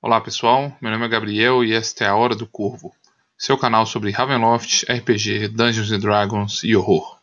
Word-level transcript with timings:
Olá 0.00 0.20
pessoal, 0.20 0.78
meu 0.80 0.92
nome 0.92 1.04
é 1.06 1.08
Gabriel 1.08 1.64
e 1.64 1.72
esta 1.72 2.04
é 2.04 2.06
a 2.06 2.14
Hora 2.14 2.36
do 2.36 2.46
Corvo, 2.46 2.94
seu 3.36 3.58
canal 3.58 3.84
sobre 3.84 4.12
Ravenloft, 4.12 4.84
RPG, 4.88 5.48
Dungeons 5.48 5.90
Dragons 6.00 6.62
e 6.62 6.76
horror. 6.76 7.18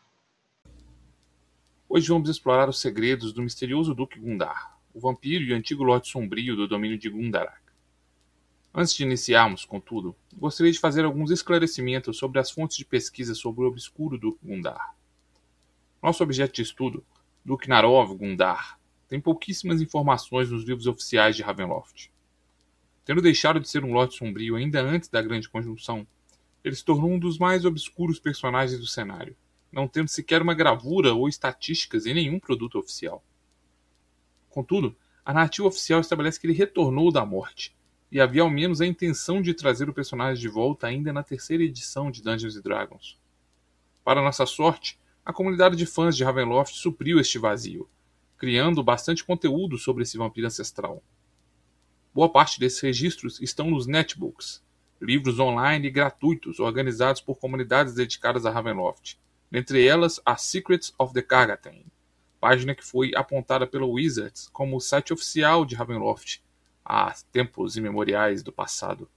Hoje 1.88 2.10
vamos 2.10 2.30
explorar 2.30 2.68
os 2.68 2.82
segredos 2.82 3.32
do 3.32 3.42
misterioso 3.42 3.96
Duque 3.96 4.20
Gundar, 4.20 4.78
o 4.94 5.00
vampiro 5.00 5.46
e 5.46 5.54
antigo 5.54 5.86
Lorde 5.86 6.10
Sombrio 6.10 6.58
do 6.58 6.68
domínio 6.68 6.98
de 6.98 7.10
Gundarak. 7.10 7.62
Antes 8.74 8.94
de 8.94 9.04
iniciarmos, 9.04 9.64
contudo, 9.64 10.14
gostaria 10.36 10.74
de 10.74 10.80
fazer 10.80 11.06
alguns 11.06 11.32
esclarecimentos 11.32 12.18
sobre 12.18 12.42
as 12.42 12.52
fontes 12.52 12.76
de 12.76 12.84
pesquisa 12.84 13.34
sobre 13.34 13.64
o 13.64 13.70
obscuro 13.70 14.18
Duque 14.18 14.46
Gundar. 14.46 14.94
Nosso 16.04 16.22
objeto 16.22 16.56
de 16.56 16.64
estudo, 16.64 17.06
Duque 17.44 17.70
Narov 17.70 18.14
Gundar, 18.18 18.78
tem 19.08 19.22
pouquíssimas 19.22 19.82
informações 19.82 20.52
nos 20.52 20.66
livros 20.66 20.88
oficiais 20.88 21.38
de 21.38 21.42
Ravenloft. 21.42 22.14
Tendo 23.06 23.22
deixado 23.22 23.60
de 23.60 23.70
ser 23.70 23.86
um 23.86 23.94
Lorde 23.94 24.16
Sombrio 24.16 24.56
ainda 24.56 24.82
antes 24.82 25.08
da 25.08 25.22
Grande 25.22 25.48
Conjunção, 25.48 26.08
ele 26.64 26.76
se 26.76 26.84
tornou 26.84 27.12
um 27.12 27.20
dos 27.20 27.38
mais 27.38 27.64
obscuros 27.64 28.20
personagens 28.20 28.80
do 28.80 28.88
cenário, 28.88 29.38
não 29.72 29.88
tendo 29.88 30.08
sequer 30.08 30.42
uma 30.42 30.56
gravura 30.56 31.14
ou 31.14 31.30
estatísticas 31.30 32.08
em 32.08 32.16
nenhum 32.16 32.40
produto 32.40 32.80
oficial. 32.80 33.24
Contudo, 34.50 34.96
a 35.24 35.32
narrativa 35.32 35.68
oficial 35.68 36.02
estabelece 36.02 36.40
que 36.40 36.48
ele 36.48 36.54
retornou 36.54 37.12
da 37.12 37.24
morte, 37.24 37.76
e 38.12 38.20
havia 38.20 38.42
ao 38.42 38.50
menos 38.50 38.82
a 38.82 38.86
intenção 38.88 39.40
de 39.42 39.54
trazer 39.54 39.88
o 39.88 39.94
personagem 39.94 40.42
de 40.42 40.48
volta 40.48 40.88
ainda 40.88 41.14
na 41.14 41.22
terceira 41.22 41.64
edição 41.64 42.10
de 42.10 42.24
Dungeons 42.24 42.60
Dragons. 42.62 43.20
Para 44.04 44.22
nossa 44.22 44.46
sorte, 44.48 45.00
a 45.24 45.34
comunidade 45.34 45.76
de 45.76 45.86
fãs 45.86 46.16
de 46.16 46.24
Ravenloft 46.24 46.76
supriu 46.76 47.20
este 47.20 47.38
vazio, 47.38 47.88
criando 48.38 48.84
bastante 48.84 49.24
conteúdo 49.24 49.78
sobre 49.78 50.04
esse 50.04 50.18
vampiro 50.18 50.48
ancestral. 50.48 51.04
Boa 52.16 52.30
parte 52.30 52.62
desses 52.62 52.80
registros 52.80 53.42
estão 53.42 53.70
nos 53.70 53.86
netbooks, 53.86 54.64
livros 55.02 55.38
online 55.38 55.90
gratuitos 55.90 56.62
organizados 56.62 57.20
por 57.20 57.38
comunidades 57.38 57.94
dedicadas 57.94 58.46
a 58.46 58.50
Ravenloft, 58.50 59.18
dentre 59.52 59.86
elas 59.86 60.22
a 60.26 60.38
Secrets 60.38 60.94
of 60.98 61.14
the 61.14 61.22
Cargatan, 61.22 61.84
página 62.40 62.74
que 62.74 62.86
foi 62.86 63.12
apontada 63.18 63.68
pelo 63.68 63.92
Wizards 63.92 64.48
como 64.54 64.78
o 64.78 64.80
site 64.80 65.12
oficial 65.12 65.66
de 65.66 65.76
Ravenloft 65.76 66.40
há 66.86 67.14
tempos 67.34 67.76
imemoriais 67.76 68.42
do 68.42 68.54
passado, 68.54 69.10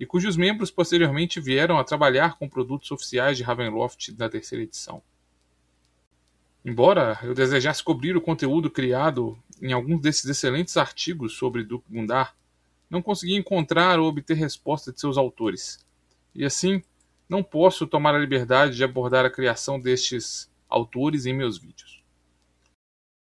e 0.00 0.04
cujos 0.04 0.36
membros 0.36 0.72
posteriormente 0.72 1.40
vieram 1.40 1.78
a 1.78 1.84
trabalhar 1.84 2.36
com 2.36 2.48
produtos 2.48 2.90
oficiais 2.90 3.36
de 3.36 3.44
Ravenloft 3.44 4.12
na 4.18 4.28
terceira 4.28 4.64
edição. 4.64 5.00
Embora 6.64 7.18
eu 7.22 7.34
desejasse 7.34 7.82
cobrir 7.82 8.16
o 8.16 8.20
conteúdo 8.20 8.70
criado 8.70 9.38
em 9.62 9.72
alguns 9.72 10.00
desses 10.00 10.24
excelentes 10.24 10.76
artigos 10.76 11.34
sobre 11.34 11.64
Duke 11.64 11.90
Gundar, 11.90 12.36
não 12.90 13.02
consegui 13.02 13.34
encontrar 13.34 13.98
ou 13.98 14.08
obter 14.08 14.34
resposta 14.34 14.92
de 14.92 15.00
seus 15.00 15.16
autores, 15.16 15.84
e 16.34 16.44
assim 16.44 16.82
não 17.28 17.42
posso 17.42 17.86
tomar 17.86 18.14
a 18.14 18.18
liberdade 18.18 18.76
de 18.76 18.84
abordar 18.84 19.24
a 19.24 19.30
criação 19.30 19.78
destes 19.78 20.50
autores 20.68 21.26
em 21.26 21.34
meus 21.34 21.58
vídeos. 21.58 22.02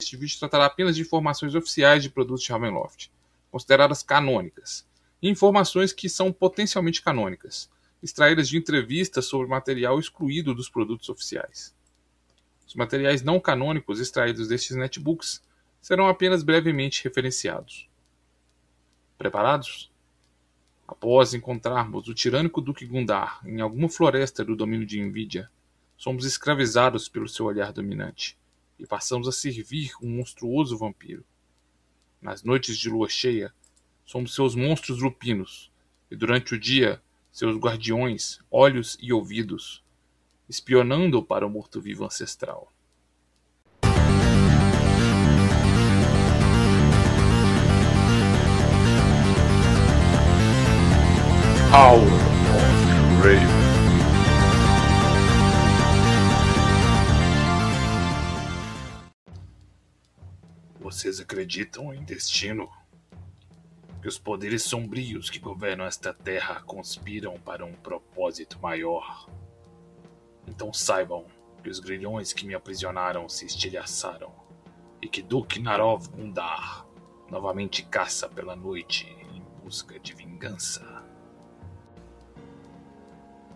Este 0.00 0.17
vídeo 0.17 0.39
tratará 0.39 0.67
apenas 0.67 0.97
de 0.97 1.02
informações 1.02 1.55
oficiais 1.55 2.02
de 2.02 2.11
produtos 2.11 2.42
de 2.42 2.50
Ravenloft, 2.50 3.11
consideradas 3.50 4.02
canônicas, 4.02 4.86
e 5.22 5.28
informações 5.28 5.92
que 5.92 6.08
são 6.08 6.33
potencialmente 6.33 7.00
canônicas, 7.00 7.70
extraídas 8.02 8.48
de 8.48 8.58
entrevistas 8.58 9.25
sobre 9.27 9.47
material 9.47 9.98
excluído 9.98 10.55
dos 10.55 10.69
produtos 10.69 11.08
oficiais. 11.08 11.75
Os 12.67 12.75
materiais 12.75 13.23
não 13.23 13.39
canônicos 13.39 14.01
extraídos 14.01 14.48
destes 14.48 14.77
netbooks 14.77 15.43
serão 15.81 16.09
apenas 16.09 16.43
brevemente 16.43 17.05
referenciados. 17.05 17.89
Preparados? 19.19 19.93
Após 20.87 21.35
encontrarmos 21.35 22.09
o 22.09 22.15
tirânico 22.15 22.61
Duque 22.61 22.87
Gundar 22.87 23.41
em 23.47 23.61
alguma 23.61 23.89
floresta 23.89 24.45
do 24.45 24.57
domínio 24.57 24.87
de 24.87 25.01
Nvidia, 25.01 25.51
somos 25.97 26.25
escravizados 26.25 27.08
pelo 27.08 27.29
seu 27.29 27.47
olhar 27.47 27.73
dominante 27.73 28.39
e 28.79 28.86
passamos 28.86 29.29
a 29.29 29.33
servir 29.33 29.92
um 30.02 30.08
monstruoso 30.08 30.77
vampiro. 30.77 31.25
Nas 32.20 32.42
noites 32.42 32.79
de 32.79 32.89
lua 32.89 33.08
cheia, 33.08 33.52
somos 34.05 34.35
seus 34.35 34.55
monstros 34.55 35.01
lupinos, 35.01 35.70
e 36.11 36.17
durante 36.17 36.55
o 36.55 36.58
dia, 36.58 37.02
seus 37.31 37.57
guardiões, 37.57 38.39
olhos 38.51 38.96
e 39.01 39.13
ouvidos, 39.13 39.83
espionando 40.49 41.23
para 41.23 41.47
o 41.47 41.51
morto-vivo 41.51 42.05
ancestral. 42.05 42.73
Hour 51.73 51.99
of 51.99 53.27
Raven. 53.27 53.65
Vocês 60.79 61.19
acreditam 61.19 61.93
em 61.93 62.05
destino? 62.05 62.71
Que 64.01 64.07
os 64.07 64.19
poderes 64.19 64.63
sombrios 64.63 65.29
que 65.29 65.41
governam 65.41 65.85
esta 65.85 66.15
terra 66.15 66.61
conspiram 66.61 67.41
para 67.41 67.65
um 67.65 67.73
propósito 67.73 68.59
maior? 68.61 69.29
Então 70.47 70.73
saibam 70.73 71.25
que 71.63 71.71
os 71.71 71.81
grilhões 71.81 72.33
que 72.33 72.47
me 72.47 72.55
aprisionaram 72.55 73.29
se 73.29 73.47
estilhaçaram 73.47 74.33
e 75.01 75.09
que 75.09 75.23
Duke 75.23 75.61
Narov 75.61 76.09
Gundar 76.09 76.87
novamente 77.31 77.83
caça 77.85 78.29
pela 78.29 78.55
noite 78.55 79.07
em 79.33 79.43
busca 79.63 79.99
de 79.99 80.13
vingança. 80.13 81.03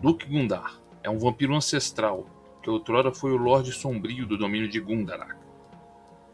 Duke 0.01 0.25
Gundar 0.25 0.79
é 1.03 1.09
um 1.09 1.19
vampiro 1.19 1.55
ancestral 1.55 2.25
que 2.63 2.69
outrora 2.69 3.13
foi 3.13 3.31
o 3.31 3.37
Lorde 3.37 3.71
Sombrio 3.71 4.25
do 4.25 4.37
domínio 4.37 4.67
de 4.67 4.79
Gundarak 4.79 5.39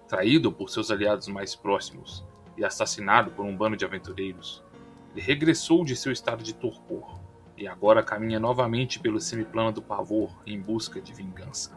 traído 0.07 0.51
por 0.51 0.69
seus 0.69 0.91
aliados 0.91 1.27
mais 1.27 1.55
próximos 1.55 2.23
e 2.57 2.63
assassinado 2.63 3.31
por 3.31 3.45
um 3.45 3.55
bando 3.55 3.75
de 3.75 3.85
aventureiros, 3.85 4.63
ele 5.11 5.21
regressou 5.21 5.83
de 5.83 5.95
seu 5.95 6.11
estado 6.11 6.43
de 6.43 6.53
torpor 6.53 7.19
e 7.57 7.67
agora 7.67 8.03
caminha 8.03 8.39
novamente 8.39 8.99
pelo 8.99 9.19
semiplano 9.19 9.71
do 9.71 9.81
pavor 9.81 10.29
em 10.45 10.59
busca 10.59 11.01
de 11.01 11.13
vingança. 11.13 11.71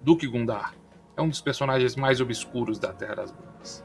Duque 0.00 0.26
Gundar 0.26 0.74
é 1.16 1.22
um 1.22 1.28
dos 1.28 1.40
personagens 1.40 1.96
mais 1.96 2.20
obscuros 2.20 2.78
da 2.78 2.92
Terra 2.92 3.16
das 3.16 3.30
Brumas. 3.30 3.84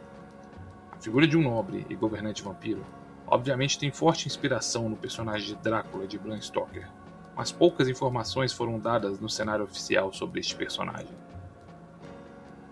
A 0.92 0.98
figura 0.98 1.28
de 1.28 1.38
um 1.38 1.42
nobre 1.42 1.86
e 1.90 1.96
governante 1.96 2.44
vampiro 2.44 2.86
obviamente 3.28 3.80
tem 3.80 3.92
forte 3.92 4.28
inspiração 4.28 4.88
no 4.88 4.96
personagem 4.96 5.48
de 5.48 5.56
Drácula 5.56 6.06
de 6.06 6.20
Bram 6.20 6.40
Stoker, 6.40 6.88
mas 7.36 7.52
poucas 7.52 7.90
informações 7.90 8.54
foram 8.54 8.80
dadas 8.80 9.20
no 9.20 9.30
cenário 9.30 9.66
oficial 9.66 10.14
sobre 10.14 10.40
este 10.40 10.56
personagem. 10.56 11.16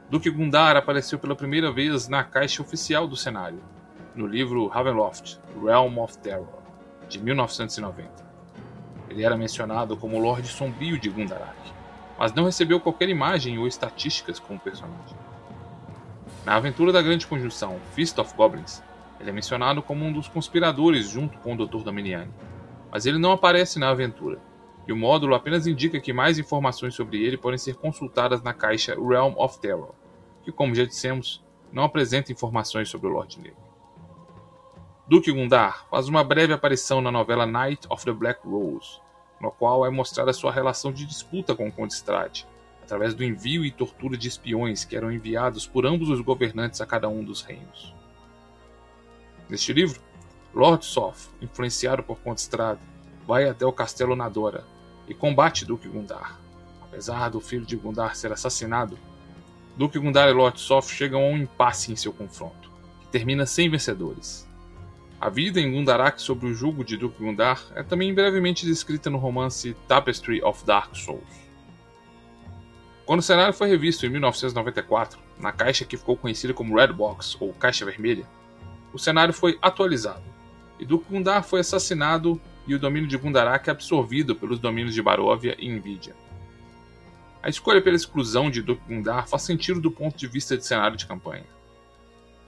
Duque 0.09 0.29
Gundar 0.29 0.75
apareceu 0.75 1.17
pela 1.17 1.35
primeira 1.35 1.71
vez 1.71 2.07
na 2.07 2.23
caixa 2.23 2.61
oficial 2.61 3.07
do 3.07 3.15
cenário, 3.15 3.63
no 4.13 4.27
livro 4.27 4.67
Ravenloft, 4.67 5.39
Realm 5.63 5.97
of 5.97 6.17
Terror, 6.19 6.60
de 7.11 7.19
1990. 7.19 8.31
Ele 9.09 9.23
era 9.23 9.35
mencionado 9.35 9.97
como 9.97 10.17
Lorde 10.17 10.47
Sombrio 10.47 10.97
de 10.97 11.09
Gundarak, 11.09 11.59
mas 12.17 12.33
não 12.33 12.45
recebeu 12.45 12.79
qualquer 12.79 13.09
imagem 13.09 13.57
ou 13.57 13.67
estatísticas 13.67 14.39
como 14.39 14.59
personagem. 14.59 15.17
Na 16.45 16.55
aventura 16.55 16.91
da 16.91 17.01
Grande 17.01 17.27
Conjunção, 17.27 17.79
Fist 17.93 18.17
of 18.17 18.33
Goblins, 18.35 18.81
ele 19.19 19.29
é 19.29 19.33
mencionado 19.33 19.81
como 19.81 20.05
um 20.05 20.13
dos 20.13 20.27
conspiradores 20.27 21.09
junto 21.09 21.37
com 21.39 21.53
o 21.53 21.67
Dr. 21.67 21.83
Dominiani, 21.83 22.31
mas 22.89 23.05
ele 23.05 23.19
não 23.19 23.33
aparece 23.33 23.77
na 23.77 23.89
aventura, 23.89 24.39
e 24.87 24.93
o 24.93 24.97
módulo 24.97 25.35
apenas 25.35 25.67
indica 25.67 25.99
que 25.99 26.13
mais 26.13 26.39
informações 26.39 26.95
sobre 26.95 27.21
ele 27.21 27.37
podem 27.37 27.57
ser 27.57 27.75
consultadas 27.75 28.41
na 28.41 28.53
caixa 28.53 28.95
Realm 28.95 29.33
of 29.37 29.59
Terror, 29.59 29.93
que, 30.43 30.51
como 30.51 30.73
já 30.73 30.85
dissemos, 30.85 31.43
não 31.71 31.83
apresenta 31.83 32.31
informações 32.31 32.89
sobre 32.89 33.07
o 33.07 33.11
Lorde 33.11 33.39
Negro. 33.39 33.70
Duque 35.11 35.29
Gundar 35.29 35.85
faz 35.89 36.07
uma 36.07 36.23
breve 36.23 36.53
aparição 36.53 37.01
na 37.01 37.11
novela 37.11 37.45
Night 37.45 37.85
of 37.89 38.05
the 38.05 38.13
Black 38.13 38.47
Rose, 38.47 39.01
no 39.41 39.51
qual 39.51 39.85
é 39.85 39.89
mostrada 39.89 40.31
sua 40.31 40.53
relação 40.53 40.89
de 40.89 41.05
disputa 41.05 41.53
com 41.53 41.69
Conde 41.69 41.93
Strade, 41.93 42.47
através 42.81 43.13
do 43.13 43.21
envio 43.21 43.65
e 43.65 43.71
tortura 43.71 44.15
de 44.15 44.29
espiões 44.29 44.85
que 44.85 44.95
eram 44.95 45.11
enviados 45.11 45.67
por 45.67 45.85
ambos 45.85 46.07
os 46.07 46.21
governantes 46.21 46.79
a 46.79 46.85
cada 46.85 47.09
um 47.09 47.25
dos 47.25 47.41
reinos. 47.41 47.93
Neste 49.49 49.73
livro, 49.73 49.99
Lord 50.53 50.85
Soth, 50.85 51.27
influenciado 51.41 52.03
por 52.03 52.17
Conde 52.19 52.39
Strade, 52.39 52.79
vai 53.27 53.49
até 53.49 53.65
o 53.65 53.73
castelo 53.73 54.15
Nadora 54.15 54.63
e 55.09 55.13
combate 55.13 55.65
Duque 55.65 55.89
Gundar. 55.89 56.39
Apesar 56.83 57.27
do 57.27 57.41
filho 57.41 57.65
de 57.65 57.75
Gundar 57.75 58.15
ser 58.15 58.31
assassinado, 58.31 58.97
Duque 59.75 59.99
Gundar 59.99 60.29
e 60.29 60.31
Lord 60.31 60.57
Soth 60.57 60.87
chegam 60.87 61.21
a 61.21 61.27
um 61.27 61.35
impasse 61.35 61.91
em 61.91 61.97
seu 61.97 62.13
confronto, 62.13 62.71
que 63.01 63.07
termina 63.07 63.45
sem 63.45 63.69
vencedores. 63.69 64.49
A 65.21 65.29
vida 65.29 65.61
em 65.61 65.71
Gundarak 65.71 66.19
sob 66.19 66.47
o 66.47 66.53
jugo 66.55 66.83
de 66.83 66.97
Duque 66.97 67.23
Gundar 67.23 67.63
é 67.75 67.83
também 67.83 68.11
brevemente 68.11 68.65
descrita 68.65 69.07
no 69.07 69.19
romance 69.19 69.77
Tapestry 69.87 70.41
of 70.41 70.65
Dark 70.65 70.95
Souls. 70.95 71.21
Quando 73.05 73.19
o 73.19 73.21
cenário 73.23 73.53
foi 73.53 73.69
revisto 73.69 74.03
em 74.03 74.09
1994, 74.09 75.19
na 75.37 75.51
caixa 75.51 75.85
que 75.85 75.95
ficou 75.95 76.17
conhecida 76.17 76.55
como 76.55 76.75
Red 76.75 76.87
Box 76.87 77.37
ou 77.39 77.53
Caixa 77.53 77.85
Vermelha, 77.85 78.25
o 78.91 78.97
cenário 78.97 79.31
foi 79.31 79.59
atualizado, 79.61 80.23
e 80.79 80.85
Duke 80.87 81.05
Gundar 81.07 81.43
foi 81.43 81.59
assassinado 81.59 82.41
e 82.65 82.73
o 82.73 82.79
domínio 82.79 83.07
de 83.07 83.15
Gundarak 83.15 83.69
absorvido 83.69 84.35
pelos 84.35 84.57
domínios 84.57 84.95
de 84.95 85.03
Baróvia 85.03 85.55
e 85.59 85.69
Nvidia. 85.69 86.15
A 87.43 87.47
escolha 87.47 87.79
pela 87.79 87.95
exclusão 87.95 88.49
de 88.49 88.63
Duke 88.63 88.81
Gundar 88.87 89.27
faz 89.27 89.43
sentido 89.43 89.79
do 89.79 89.91
ponto 89.91 90.17
de 90.17 90.25
vista 90.25 90.57
de 90.57 90.65
cenário 90.65 90.97
de 90.97 91.05
campanha. 91.05 91.45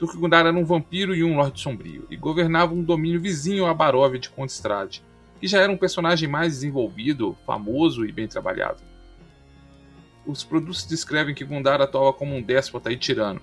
Duke 0.03 0.17
Gundar 0.17 0.45
era 0.45 0.57
um 0.57 0.65
vampiro 0.65 1.15
e 1.15 1.23
um 1.23 1.37
Lorde 1.37 1.61
Sombrio, 1.61 2.05
e 2.09 2.17
governava 2.17 2.73
um 2.73 2.83
domínio 2.83 3.21
vizinho 3.21 3.65
a 3.65 3.73
Baróvia 3.73 4.19
de 4.19 4.29
Condestrade, 4.29 5.01
que 5.39 5.47
já 5.47 5.61
era 5.61 5.71
um 5.71 5.77
personagem 5.77 6.27
mais 6.27 6.55
desenvolvido, 6.55 7.37
famoso 7.45 8.05
e 8.05 8.11
bem 8.11 8.27
trabalhado. 8.27 8.83
Os 10.25 10.43
produtos 10.43 10.85
descrevem 10.85 11.33
que 11.33 11.45
Gundar 11.45 11.79
atuava 11.79 12.11
como 12.11 12.35
um 12.35 12.41
déspota 12.41 12.91
e 12.91 12.97
tirano, 12.97 13.41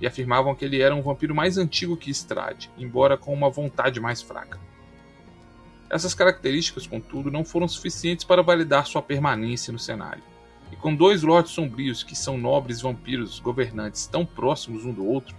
e 0.00 0.06
afirmavam 0.06 0.52
que 0.52 0.64
ele 0.64 0.82
era 0.82 0.96
um 0.96 1.00
vampiro 1.00 1.32
mais 1.32 1.56
antigo 1.56 1.96
que 1.96 2.10
Strade, 2.10 2.72
embora 2.76 3.16
com 3.16 3.32
uma 3.32 3.48
vontade 3.48 4.00
mais 4.00 4.20
fraca. 4.20 4.58
Essas 5.88 6.12
características, 6.12 6.88
contudo, 6.88 7.30
não 7.30 7.44
foram 7.44 7.68
suficientes 7.68 8.24
para 8.24 8.42
validar 8.42 8.84
sua 8.84 9.00
permanência 9.00 9.72
no 9.72 9.78
cenário. 9.78 10.24
E 10.72 10.76
com 10.76 10.92
dois 10.92 11.22
lordes 11.22 11.52
sombrios 11.52 12.02
que 12.02 12.16
são 12.16 12.36
nobres 12.36 12.80
vampiros 12.80 13.38
governantes 13.38 14.08
tão 14.08 14.26
próximos 14.26 14.84
um 14.84 14.92
do 14.92 15.06
outro, 15.06 15.38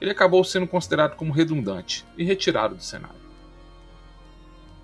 ele 0.00 0.10
acabou 0.10 0.42
sendo 0.42 0.66
considerado 0.66 1.16
como 1.16 1.32
redundante 1.32 2.06
e 2.16 2.24
retirado 2.24 2.74
do 2.74 2.82
cenário. 2.82 3.20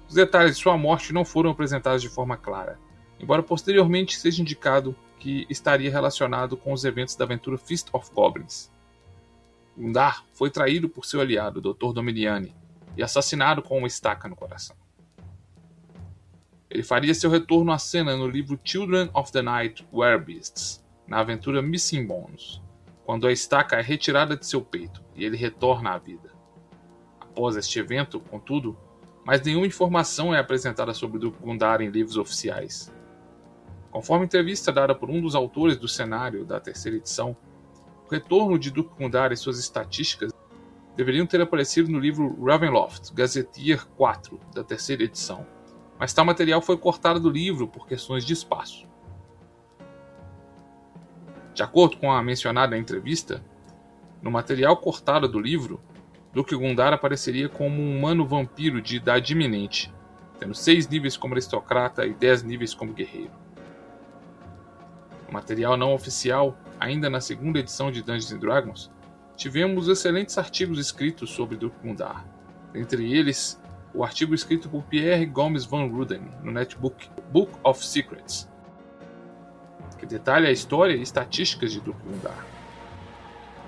Os 0.08 0.14
detalhes 0.14 0.56
de 0.56 0.62
sua 0.62 0.76
morte 0.76 1.12
não 1.12 1.24
foram 1.24 1.50
apresentados 1.50 2.02
de 2.02 2.08
forma 2.08 2.36
clara, 2.36 2.78
embora 3.18 3.42
posteriormente 3.42 4.18
seja 4.18 4.42
indicado 4.42 4.94
que 5.18 5.46
estaria 5.48 5.90
relacionado 5.90 6.56
com 6.56 6.72
os 6.72 6.84
eventos 6.84 7.16
da 7.16 7.24
aventura 7.24 7.58
Fist 7.58 7.88
of 7.92 8.10
Goblins. 8.12 8.70
Gundar 9.76 10.24
foi 10.32 10.50
traído 10.50 10.88
por 10.88 11.04
seu 11.04 11.20
aliado, 11.20 11.60
Dr. 11.60 11.92
Dominiani, 11.92 12.54
e 12.96 13.02
assassinado 13.02 13.62
com 13.62 13.78
uma 13.78 13.86
estaca 13.86 14.28
no 14.28 14.36
coração. 14.36 14.76
Ele 16.70 16.82
faria 16.82 17.14
seu 17.14 17.30
retorno 17.30 17.72
à 17.72 17.78
cena 17.78 18.16
no 18.16 18.28
livro 18.28 18.58
Children 18.62 19.10
of 19.14 19.32
the 19.32 19.42
Night 19.42 19.86
Beasts, 20.24 20.84
na 21.06 21.20
aventura 21.20 21.62
Missing 21.62 22.06
Bones, 22.06 22.60
quando 23.06 23.28
a 23.28 23.32
estaca 23.32 23.76
é 23.76 23.80
retirada 23.80 24.36
de 24.36 24.44
seu 24.44 24.60
peito 24.60 25.00
e 25.14 25.24
ele 25.24 25.36
retorna 25.36 25.90
à 25.90 25.98
vida. 25.98 26.34
Após 27.20 27.54
este 27.56 27.78
evento, 27.78 28.18
contudo, 28.18 28.76
mais 29.24 29.40
nenhuma 29.42 29.66
informação 29.66 30.34
é 30.34 30.40
apresentada 30.40 30.92
sobre 30.92 31.20
Duke 31.20 31.38
Gundar 31.40 31.80
em 31.80 31.88
livros 31.88 32.16
oficiais. 32.16 32.92
Conforme 33.92 34.24
entrevista 34.24 34.72
dada 34.72 34.92
por 34.92 35.08
um 35.08 35.22
dos 35.22 35.36
autores 35.36 35.78
do 35.78 35.86
cenário 35.86 36.44
da 36.44 36.58
terceira 36.58 36.96
edição, 36.96 37.36
o 38.08 38.10
retorno 38.10 38.58
de 38.58 38.72
Duke 38.72 38.94
Gundar 38.98 39.30
e 39.30 39.36
suas 39.36 39.60
estatísticas 39.60 40.32
deveriam 40.96 41.26
ter 41.26 41.40
aparecido 41.40 41.88
no 41.88 42.00
livro 42.00 42.44
Ravenloft, 42.44 43.14
Gazetteer 43.14 43.86
4, 43.96 44.40
da 44.52 44.64
terceira 44.64 45.04
edição, 45.04 45.46
mas 45.96 46.12
tal 46.12 46.24
material 46.24 46.60
foi 46.60 46.76
cortado 46.76 47.20
do 47.20 47.30
livro 47.30 47.68
por 47.68 47.86
questões 47.86 48.24
de 48.24 48.32
espaço. 48.32 48.85
De 51.56 51.62
acordo 51.62 51.96
com 51.96 52.12
a 52.12 52.22
mencionada 52.22 52.76
entrevista, 52.76 53.42
no 54.20 54.30
material 54.30 54.76
cortado 54.76 55.26
do 55.26 55.40
livro, 55.40 55.80
Duque 56.30 56.54
Gundar 56.54 56.92
apareceria 56.92 57.48
como 57.48 57.80
um 57.80 57.96
humano 57.96 58.26
vampiro 58.26 58.82
de 58.82 58.96
idade 58.96 59.32
iminente, 59.32 59.90
tendo 60.38 60.54
seis 60.54 60.86
níveis 60.86 61.16
como 61.16 61.32
aristocrata 61.32 62.04
e 62.04 62.12
dez 62.12 62.42
níveis 62.42 62.74
como 62.74 62.92
guerreiro. 62.92 63.30
No 65.26 65.32
material 65.32 65.78
não 65.78 65.94
oficial, 65.94 66.58
ainda 66.78 67.08
na 67.08 67.22
segunda 67.22 67.58
edição 67.58 67.90
de 67.90 68.02
Dungeons 68.02 68.38
Dragons, 68.38 68.90
tivemos 69.34 69.88
excelentes 69.88 70.36
artigos 70.36 70.78
escritos 70.78 71.30
sobre 71.30 71.56
Duque 71.56 71.78
Gundar, 71.82 72.22
entre 72.74 73.10
eles 73.14 73.58
o 73.94 74.04
artigo 74.04 74.34
escrito 74.34 74.68
por 74.68 74.82
Pierre 74.82 75.24
Gomes 75.24 75.64
Van 75.64 75.88
Ruden 75.88 76.28
no 76.42 76.52
netbook 76.52 77.08
Book 77.32 77.50
of 77.64 77.82
Secrets, 77.82 78.46
que 79.98 80.06
detalha 80.06 80.48
a 80.48 80.52
história 80.52 80.94
e 80.94 81.02
estatísticas 81.02 81.72
de 81.72 81.80
Duke 81.80 82.00
Gundar. 82.04 82.44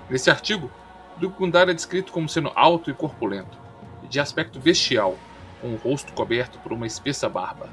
Nesse 0.09 0.29
artigo, 0.29 0.71
Duke 1.17 1.37
Gundar 1.37 1.69
é 1.69 1.73
descrito 1.73 2.11
como 2.11 2.29
sendo 2.29 2.51
alto 2.55 2.89
e 2.89 2.93
corpulento, 2.93 3.57
e 4.03 4.07
de 4.07 4.19
aspecto 4.19 4.59
bestial, 4.59 5.17
com 5.61 5.73
o 5.73 5.77
rosto 5.77 6.13
coberto 6.13 6.59
por 6.59 6.71
uma 6.71 6.87
espessa 6.87 7.27
barba. 7.27 7.69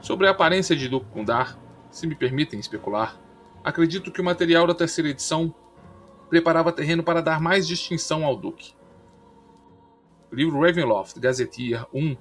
Sobre 0.00 0.26
a 0.26 0.30
aparência 0.30 0.76
de 0.76 0.88
Duke 0.88 1.06
Gundar, 1.12 1.56
se 1.90 2.06
me 2.06 2.14
permitem 2.14 2.60
especular, 2.60 3.16
acredito 3.62 4.12
que 4.12 4.20
o 4.20 4.24
material 4.24 4.66
da 4.66 4.74
terceira 4.74 5.10
edição 5.10 5.54
preparava 6.28 6.72
terreno 6.72 7.02
para 7.02 7.22
dar 7.22 7.40
mais 7.40 7.66
distinção 7.66 8.24
ao 8.24 8.36
Duque 8.36 8.74
o 10.34 10.36
livro 10.36 10.60
Ravenloft, 10.60 11.20
Gazetteer 11.20 11.86
1, 11.94 12.16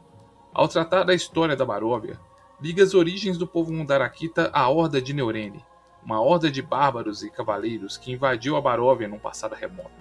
ao 0.54 0.68
tratar 0.68 1.04
da 1.04 1.16
história 1.16 1.56
da 1.56 1.66
Baróvia, 1.66 2.20
liga 2.62 2.84
as 2.84 2.94
origens 2.94 3.38
do 3.38 3.48
povo 3.48 3.74
Mundarakita 3.74 4.50
à 4.54 4.68
Horda 4.70 5.02
de 5.02 5.14
Neurene, 5.14 5.66
uma 6.06 6.22
horda 6.22 6.52
de 6.52 6.62
bárbaros 6.62 7.24
e 7.24 7.30
cavaleiros 7.30 7.98
que 7.98 8.12
invadiu 8.12 8.56
a 8.56 8.62
Baróvia 8.62 9.08
num 9.08 9.20
passado 9.20 9.56
remoto. 9.56 9.92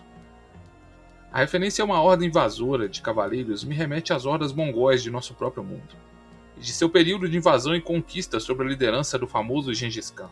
A 1.32 1.38
referência 1.38 1.82
a 1.82 1.86
uma 1.86 2.00
horda 2.00 2.26
invasora 2.26 2.88
de 2.88 3.00
cavaleiros 3.00 3.64
me 3.64 3.74
remete 3.74 4.12
às 4.12 4.26
hordas 4.26 4.52
mongóis 4.52 5.02
de 5.02 5.10
nosso 5.10 5.34
próprio 5.34 5.64
mundo, 5.64 5.96
e 6.56 6.60
de 6.60 6.72
seu 6.72 6.90
período 6.90 7.28
de 7.28 7.36
invasão 7.36 7.74
e 7.74 7.80
conquista 7.80 8.38
sob 8.38 8.62
a 8.62 8.66
liderança 8.66 9.18
do 9.18 9.26
famoso 9.26 9.72
Gengis 9.72 10.10
Khan. 10.10 10.28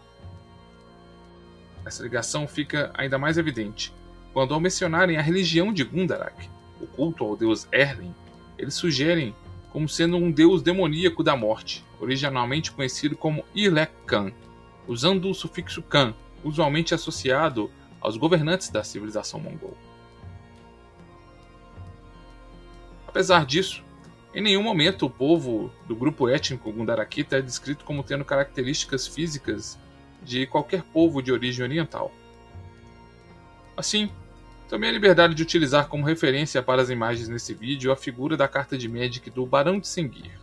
Essa 1.84 2.02
ligação 2.02 2.46
fica 2.46 2.92
ainda 2.94 3.18
mais 3.18 3.38
evidente 3.38 3.92
quando, 4.32 4.54
ao 4.54 4.60
mencionarem 4.60 5.16
a 5.16 5.22
religião 5.22 5.72
de 5.72 5.82
Gundarak, 5.82 6.48
o 6.80 6.86
culto 6.86 7.24
ao 7.24 7.36
deus 7.36 7.66
Erlin, 7.72 8.14
eles 8.58 8.74
sugerem 8.74 9.34
como 9.72 9.88
sendo 9.88 10.16
um 10.16 10.30
deus 10.30 10.62
demoníaco 10.62 11.22
da 11.22 11.36
morte, 11.36 11.84
originalmente 12.00 12.72
conhecido 12.72 13.16
como 13.16 13.44
Ilek 13.54 13.92
Khan, 14.06 14.32
usando 14.86 15.30
o 15.30 15.34
sufixo 15.34 15.82
Khan, 15.82 16.14
usualmente 16.42 16.94
associado 16.94 17.70
aos 18.00 18.16
governantes 18.16 18.70
da 18.70 18.82
civilização 18.82 19.38
mongol. 19.38 19.76
Apesar 23.06 23.44
disso, 23.44 23.84
em 24.34 24.40
nenhum 24.40 24.62
momento 24.62 25.06
o 25.06 25.10
povo 25.10 25.70
do 25.86 25.94
grupo 25.96 26.28
étnico 26.28 26.72
Gundarakita 26.72 27.38
é 27.38 27.42
descrito 27.42 27.84
como 27.84 28.04
tendo 28.04 28.24
características 28.24 29.06
físicas 29.06 29.78
de 30.22 30.46
qualquer 30.46 30.82
povo 30.82 31.20
de 31.20 31.32
origem 31.32 31.64
oriental. 31.64 32.12
Assim, 33.76 34.10
Tomei 34.70 34.88
a 34.88 34.92
liberdade 34.92 35.34
de 35.34 35.42
utilizar 35.42 35.88
como 35.88 36.06
referência 36.06 36.62
para 36.62 36.80
as 36.80 36.90
imagens 36.90 37.26
nesse 37.26 37.52
vídeo 37.52 37.90
a 37.90 37.96
figura 37.96 38.36
da 38.36 38.46
carta 38.46 38.78
de 38.78 38.88
Magic 38.88 39.28
do 39.28 39.44
Barão 39.44 39.80
de 39.80 39.88
Sengir, 39.88 40.38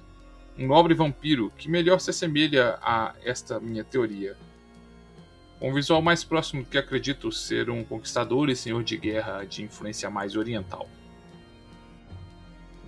um 0.59 0.67
nobre 0.67 0.93
vampiro 0.93 1.49
que 1.57 1.69
melhor 1.69 2.01
se 2.01 2.09
assemelha 2.09 2.77
a 2.81 3.13
esta 3.23 3.57
minha 3.57 3.85
teoria. 3.85 4.35
Com 5.57 5.69
um 5.71 5.73
visual 5.73 6.01
mais 6.01 6.25
próximo 6.25 6.61
do 6.61 6.69
que 6.69 6.77
acredito 6.77 7.31
ser 7.31 7.69
um 7.69 7.85
conquistador 7.85 8.49
e 8.49 8.55
senhor 8.55 8.83
de 8.83 8.97
guerra 8.97 9.45
de 9.45 9.63
influência 9.63 10.09
mais 10.09 10.35
oriental. 10.35 10.89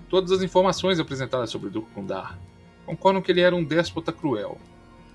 Todas 0.10 0.34
as 0.34 0.44
informações 0.44 1.00
apresentadas 1.00 1.50
sobre 1.50 1.70
Duke 1.70 1.90
Kundar 1.92 2.38
concordam 2.86 3.22
que 3.22 3.32
ele 3.32 3.40
era 3.40 3.56
um 3.56 3.64
déspota 3.64 4.12
cruel, 4.12 4.60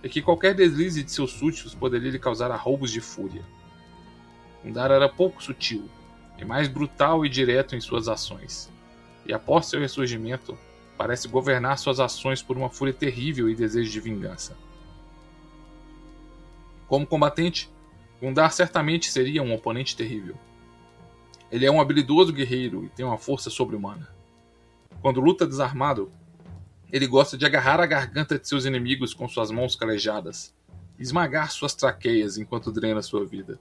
e 0.03 0.09
que 0.09 0.23
qualquer 0.23 0.55
deslize 0.55 1.03
de 1.03 1.13
seus 1.13 1.33
súditos 1.33 1.75
poderia 1.75 2.11
lhe 2.11 2.19
causar 2.19 2.51
arroubos 2.51 2.91
de 2.91 3.03
fúria. 3.03 3.43
Kundar 4.63 4.91
era 4.91 5.07
pouco 5.07 5.43
sutil, 5.43 5.87
é 6.39 6.45
mais 6.45 6.69
brutal 6.69 7.25
e 7.25 7.29
direto 7.29 7.77
em 7.77 7.81
suas 7.81 8.09
ações. 8.09 8.71
E 9.27 9.33
após 9.33 9.67
seu 9.67 9.81
ressurgimento, 9.81 10.59
parece 10.97 11.29
governar 11.29 11.79
suas 11.79 12.01
ações 12.01 12.43
por 12.43 12.57
uma 12.57 12.69
fúria 12.69 12.93
terrível 12.93 13.49
e 13.49 13.55
desejo 13.55 13.91
de 13.91 14.01
vingança. 14.01 14.57
Como 16.87 17.07
combatente, 17.07 17.71
Gundar 18.21 18.53
certamente 18.53 19.11
seria 19.11 19.43
um 19.43 19.53
oponente 19.53 19.97
terrível. 19.97 20.37
Ele 21.51 21.67
é 21.67 21.71
um 21.71 21.81
habilidoso 21.81 22.33
guerreiro 22.33 22.85
e 22.85 22.89
tem 22.89 23.05
uma 23.05 23.19
força 23.19 23.51
sobre-humana. 23.51 24.09
Quando 25.01 25.21
luta 25.21 25.47
desarmado, 25.47 26.11
ele 26.93 27.07
gosta 27.07 27.37
de 27.37 27.45
agarrar 27.45 27.81
a 27.81 27.87
garganta 27.87 28.39
de 28.39 28.49
seus 28.49 28.65
inimigos 28.65 29.13
com 29.13 29.29
suas 29.29 29.51
mãos 29.51 29.77
calejadas, 29.77 30.55
esmagar 30.99 31.51
suas 31.51 31.75
traqueias 31.75 32.39
enquanto 32.39 32.73
drena 32.73 33.03
sua 33.03 33.25
vida 33.27 33.59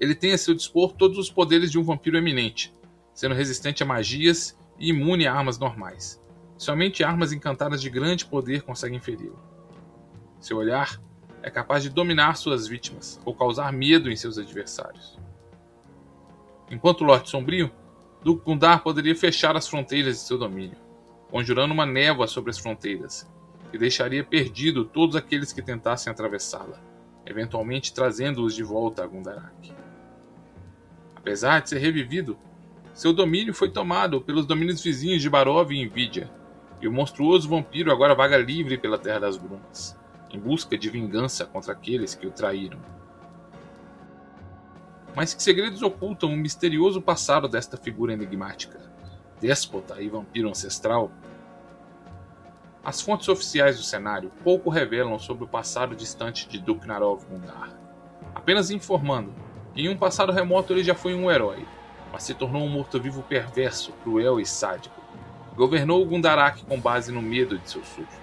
ele 0.00 0.14
tem 0.14 0.32
a 0.32 0.38
seu 0.38 0.54
dispor 0.54 0.92
todos 0.92 1.18
os 1.18 1.30
poderes 1.30 1.70
de 1.70 1.78
um 1.78 1.82
vampiro 1.82 2.16
eminente, 2.16 2.74
sendo 3.12 3.34
resistente 3.34 3.82
a 3.82 3.86
magias 3.86 4.56
e 4.78 4.90
imune 4.90 5.26
a 5.26 5.34
armas 5.34 5.58
normais. 5.58 6.22
Somente 6.56 7.04
armas 7.04 7.32
encantadas 7.32 7.80
de 7.80 7.90
grande 7.90 8.24
poder 8.24 8.62
conseguem 8.62 9.00
feri-lo. 9.00 9.38
Seu 10.40 10.56
olhar 10.56 11.00
é 11.42 11.50
capaz 11.50 11.82
de 11.82 11.90
dominar 11.90 12.36
suas 12.36 12.66
vítimas 12.66 13.20
ou 13.24 13.34
causar 13.34 13.72
medo 13.72 14.10
em 14.10 14.16
seus 14.16 14.38
adversários. 14.38 15.18
Enquanto 16.70 17.04
Lorde 17.04 17.30
Sombrio, 17.30 17.70
Duke 18.22 18.44
Gundar 18.44 18.82
poderia 18.82 19.14
fechar 19.14 19.56
as 19.56 19.68
fronteiras 19.68 20.16
de 20.16 20.22
seu 20.22 20.36
domínio, 20.36 20.76
conjurando 21.30 21.72
uma 21.72 21.86
névoa 21.86 22.26
sobre 22.26 22.50
as 22.50 22.58
fronteiras, 22.58 23.28
que 23.70 23.78
deixaria 23.78 24.24
perdido 24.24 24.84
todos 24.84 25.16
aqueles 25.16 25.52
que 25.52 25.62
tentassem 25.62 26.10
atravessá-la, 26.10 26.80
eventualmente 27.24 27.92
trazendo-os 27.92 28.54
de 28.54 28.62
volta 28.62 29.04
a 29.04 29.06
Gundarak. 29.06 29.72
Apesar 31.28 31.60
de 31.60 31.68
ser 31.68 31.78
revivido, 31.78 32.38
seu 32.94 33.12
domínio 33.12 33.52
foi 33.52 33.68
tomado 33.68 34.18
pelos 34.18 34.46
domínios 34.46 34.82
vizinhos 34.82 35.20
de 35.20 35.28
Barov 35.28 35.70
e 35.70 35.78
Invidia, 35.78 36.30
e 36.80 36.88
o 36.88 36.92
monstruoso 36.92 37.46
vampiro 37.50 37.92
agora 37.92 38.14
vaga 38.14 38.38
livre 38.38 38.78
pela 38.78 38.96
Terra 38.96 39.18
das 39.18 39.36
Brumas, 39.36 39.94
em 40.30 40.40
busca 40.40 40.78
de 40.78 40.88
vingança 40.88 41.44
contra 41.44 41.74
aqueles 41.74 42.14
que 42.14 42.26
o 42.26 42.30
traíram. 42.30 42.80
Mas 45.14 45.34
que 45.34 45.42
segredos 45.42 45.82
ocultam 45.82 46.32
o 46.32 46.36
misterioso 46.36 47.02
passado 47.02 47.46
desta 47.46 47.76
figura 47.76 48.14
enigmática? 48.14 48.80
Déspota 49.38 50.00
e 50.00 50.08
vampiro 50.08 50.48
ancestral? 50.48 51.12
As 52.82 53.02
fontes 53.02 53.28
oficiais 53.28 53.76
do 53.76 53.82
cenário 53.82 54.32
pouco 54.42 54.70
revelam 54.70 55.18
sobre 55.18 55.44
o 55.44 55.48
passado 55.48 55.94
distante 55.94 56.48
de 56.48 56.58
Duknarov 56.58 57.22
Gundar, 57.26 57.78
apenas 58.34 58.70
informando 58.70 59.46
em 59.74 59.88
um 59.88 59.96
passado 59.96 60.32
remoto 60.32 60.72
ele 60.72 60.82
já 60.82 60.94
foi 60.94 61.14
um 61.14 61.30
herói, 61.30 61.64
mas 62.12 62.22
se 62.22 62.34
tornou 62.34 62.62
um 62.62 62.68
morto-vivo 62.68 63.22
perverso, 63.22 63.92
cruel 64.02 64.40
e 64.40 64.46
sádico. 64.46 65.00
Governou 65.54 66.04
Gundarak 66.04 66.64
com 66.64 66.80
base 66.80 67.12
no 67.12 67.20
medo 67.20 67.58
de 67.58 67.68
seus 67.68 67.86
súditos. 67.88 68.18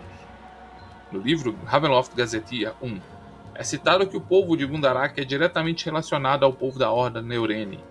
No 1.12 1.20
livro 1.20 1.56
Ravenloft 1.66 2.16
Gazetia 2.16 2.74
1, 2.82 3.00
é 3.54 3.64
citado 3.64 4.08
que 4.08 4.18
o 4.18 4.22
povo 4.22 4.58
de 4.58 4.66
Gundarak 4.66 5.20
é 5.20 5.24
diretamente 5.24 5.86
relacionado 5.86 6.44
ao 6.44 6.52
povo 6.52 6.78
da 6.78 6.92
Horda 6.92 7.22
Neurene, 7.22 7.84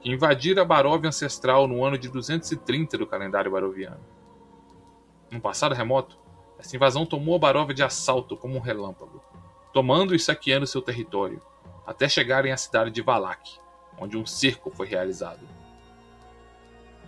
que 0.00 0.10
invadira 0.10 0.62
a 0.62 0.64
Baróvia 0.64 1.08
ancestral 1.08 1.66
no 1.66 1.84
ano 1.84 1.98
de 1.98 2.08
230 2.08 2.96
do 2.96 3.06
calendário 3.06 3.50
baroviano. 3.50 4.00
No 5.30 5.40
passado 5.40 5.74
remoto, 5.74 6.16
essa 6.58 6.76
invasão 6.76 7.04
tomou 7.04 7.34
a 7.34 7.38
Baróvia 7.38 7.74
de 7.74 7.82
assalto 7.82 8.36
como 8.36 8.56
um 8.56 8.60
relâmpago, 8.60 9.22
tomando 9.72 10.14
e 10.14 10.18
saqueando 10.18 10.66
seu 10.66 10.80
território, 10.80 11.42
até 11.88 12.06
chegarem 12.06 12.52
à 12.52 12.56
cidade 12.58 12.90
de 12.90 13.00
Valak, 13.00 13.58
onde 13.98 14.14
um 14.14 14.26
cerco 14.26 14.70
foi 14.70 14.86
realizado. 14.86 15.40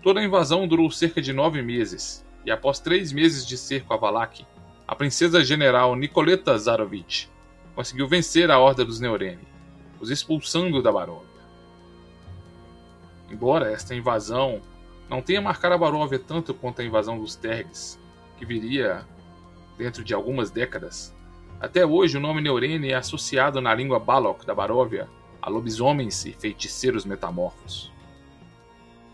Toda 0.02 0.20
a 0.20 0.24
invasão 0.24 0.66
durou 0.66 0.90
cerca 0.90 1.20
de 1.20 1.34
nove 1.34 1.60
meses, 1.60 2.24
e 2.46 2.50
após 2.50 2.80
três 2.80 3.12
meses 3.12 3.46
de 3.46 3.58
cerco 3.58 3.92
a 3.92 3.98
Valak, 3.98 4.46
a 4.88 4.96
princesa 4.96 5.44
general 5.44 5.94
Nicoleta 5.94 6.56
Zarovich 6.56 7.30
conseguiu 7.74 8.08
vencer 8.08 8.50
a 8.50 8.58
Horda 8.58 8.82
dos 8.82 9.00
Neurene, 9.00 9.46
os 10.00 10.10
expulsando 10.10 10.82
da 10.82 10.90
Baróvia. 10.90 11.28
Embora 13.30 13.70
esta 13.70 13.94
invasão 13.94 14.62
não 15.10 15.20
tenha 15.20 15.42
marcado 15.42 15.74
a 15.74 15.78
Baróvia 15.78 16.18
tanto 16.18 16.54
quanto 16.54 16.80
a 16.80 16.84
invasão 16.84 17.18
dos 17.18 17.36
Tergs, 17.36 18.00
que 18.38 18.46
viria 18.46 19.06
dentro 19.76 20.02
de 20.02 20.14
algumas 20.14 20.50
décadas, 20.50 21.14
até 21.60 21.84
hoje 21.84 22.16
o 22.16 22.20
nome 22.20 22.40
Neurene 22.40 22.90
é 22.90 22.94
associado 22.94 23.60
na 23.60 23.74
língua 23.74 24.00
Balok 24.00 24.46
da 24.46 24.54
Baróvia 24.54 25.08
a 25.42 25.50
lobisomens 25.50 26.24
e 26.24 26.32
feiticeiros 26.32 27.04
metamorfos. 27.04 27.92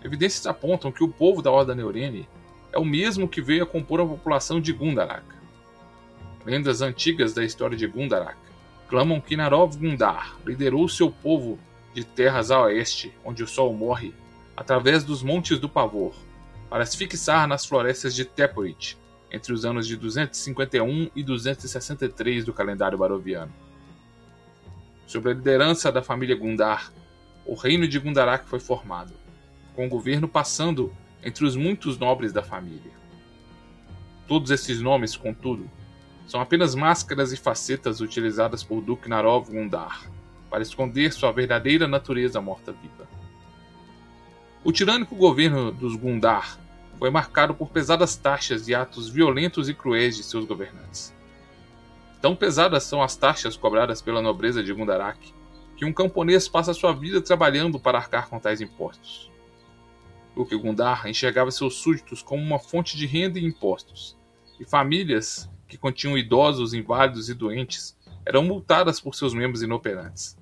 Evidências 0.03 0.47
apontam 0.47 0.93
que 0.93 1.03
o 1.03 1.09
povo 1.09 1.43
da 1.43 1.50
Horda 1.50 1.75
Neurene 1.75 2.29
é 2.73 2.79
o 2.79 2.85
mesmo 2.85 3.29
que 3.29 3.43
veio 3.43 3.65
a 3.65 3.67
compor 3.67 4.00
a 4.00 4.07
população 4.07 4.61
de 4.61 4.73
Gundarak. 4.73 5.26
Lendas 6.45 6.83
antigas 6.83 7.35
da 7.35 7.45
história 7.45 7.76
de 7.76 7.87
Gundarak 7.87 8.38
clamam 8.88 9.21
que 9.21 9.37
Narov 9.37 9.76
Gundar 9.76 10.37
liderou 10.47 10.88
seu 10.88 11.11
povo 11.11 11.59
de 11.93 12.05
terras 12.05 12.53
a 12.53 12.61
oeste, 12.62 13.12
onde 13.25 13.43
o 13.43 13.49
sol 13.49 13.75
morre, 13.75 14.15
através 14.57 15.03
dos 15.03 15.23
Montes 15.23 15.59
do 15.59 15.69
Pavor, 15.69 16.15
para 16.71 16.87
se 16.87 16.97
fixar 16.97 17.49
nas 17.49 17.67
florestas 17.67 18.15
de 18.15 18.25
Teporit, 18.25 18.97
entre 19.30 19.52
os 19.52 19.64
anos 19.64 19.87
de 19.87 19.97
251 19.97 21.11
e 21.14 21.23
263 21.23 22.45
do 22.45 22.52
calendário 22.52 22.99
baroviano. 22.99 23.52
Sob 25.06 25.30
a 25.30 25.35
liderança 25.35 25.90
da 25.92 26.02
família 26.02 26.37
Gundar, 26.37 26.92
o 27.45 27.54
reino 27.54 27.87
de 27.87 27.99
Gundarak 27.99 28.49
foi 28.49 28.59
formado, 28.59 29.12
com 29.75 29.87
o 29.87 29.88
governo 29.88 30.26
passando 30.26 30.92
entre 31.23 31.45
os 31.45 31.54
muitos 31.54 31.99
nobres 31.99 32.33
da 32.33 32.42
família. 32.42 32.92
Todos 34.26 34.50
esses 34.50 34.80
nomes, 34.80 35.16
contudo, 35.16 35.71
são 36.26 36.40
apenas 36.40 36.75
máscaras 36.75 37.33
e 37.33 37.37
facetas 37.37 38.00
utilizadas 38.00 38.64
por 38.64 38.80
Duknarov 38.80 39.49
Gundar 39.49 40.11
para 40.50 40.62
esconder 40.62 41.12
sua 41.12 41.30
verdadeira 41.33 41.87
natureza 41.87 42.40
morta-viva. 42.40 43.09
O 44.64 44.73
tirânico 44.73 45.14
governo 45.14 45.71
dos 45.71 45.95
Gundar 45.95 46.59
foi 46.99 47.11
marcado 47.11 47.55
por 47.55 47.69
pesadas 47.69 48.17
taxas 48.17 48.69
e 48.69 48.75
atos 48.75 49.09
violentos 49.09 49.69
e 49.69 49.75
cruéis 49.75 50.17
de 50.17 50.23
seus 50.23 50.45
governantes. 50.45 51.15
Tão 52.21 52.35
pesadas 52.35 52.85
são 52.85 53.03
as 53.03 53.17
taxas 53.17 53.57
cobradas 53.57 54.00
pela 54.00 54.23
nobreza 54.23 54.62
de 54.62 54.73
Gundarak 54.73 55.35
que 55.76 55.85
um 55.85 55.93
camponês 55.93 56.49
passa 56.49 56.73
sua 56.73 56.93
vida 56.93 57.21
trabalhando 57.21 57.79
para 57.79 57.99
arcar 57.99 58.29
com 58.29 58.41
tais 58.41 58.61
impostos. 58.61 59.31
Duque 60.35 60.57
Gundar 60.57 61.07
enxergava 61.07 61.50
seus 61.50 61.76
súditos 61.76 62.23
como 62.23 62.43
uma 62.43 62.59
fonte 62.59 62.97
de 62.97 63.07
renda 63.07 63.38
e 63.38 63.45
impostos, 63.45 64.17
e 64.59 64.65
famílias 64.65 65.50
que 65.69 65.76
continham 65.76 66.17
idosos, 66.17 66.75
inválidos 66.75 67.29
e 67.29 67.35
doentes 67.35 67.97
eram 68.25 68.43
multadas 68.43 69.00
por 69.00 69.15
seus 69.15 69.35
membros 69.35 69.62
inoperantes. 69.62 70.37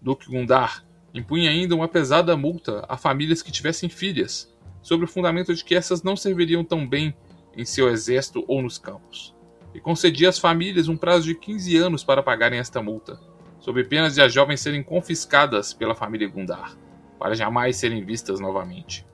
Duque 0.00 0.26
Gundar 0.26 0.84
impunha 1.12 1.50
ainda 1.50 1.74
uma 1.74 1.88
pesada 1.88 2.36
multa 2.36 2.84
a 2.88 2.96
famílias 2.96 3.40
que 3.40 3.52
tivessem 3.52 3.88
filhas, 3.88 4.52
sob 4.84 5.02
o 5.02 5.08
fundamento 5.08 5.54
de 5.54 5.64
que 5.64 5.74
essas 5.74 6.02
não 6.02 6.14
serviriam 6.14 6.62
tão 6.62 6.86
bem 6.86 7.16
em 7.56 7.64
seu 7.64 7.88
exército 7.88 8.44
ou 8.46 8.60
nos 8.60 8.76
campos, 8.76 9.34
e 9.72 9.80
concedia 9.80 10.28
às 10.28 10.38
famílias 10.38 10.88
um 10.88 10.96
prazo 10.96 11.24
de 11.24 11.34
15 11.34 11.76
anos 11.78 12.04
para 12.04 12.22
pagarem 12.22 12.58
esta 12.58 12.82
multa, 12.82 13.18
sob 13.58 13.82
pena 13.84 14.10
de 14.10 14.20
as 14.20 14.30
jovens 14.30 14.60
serem 14.60 14.82
confiscadas 14.82 15.72
pela 15.72 15.94
família 15.94 16.28
Gundar, 16.28 16.76
para 17.18 17.34
jamais 17.34 17.76
serem 17.76 18.04
vistas 18.04 18.38
novamente. 18.40 19.06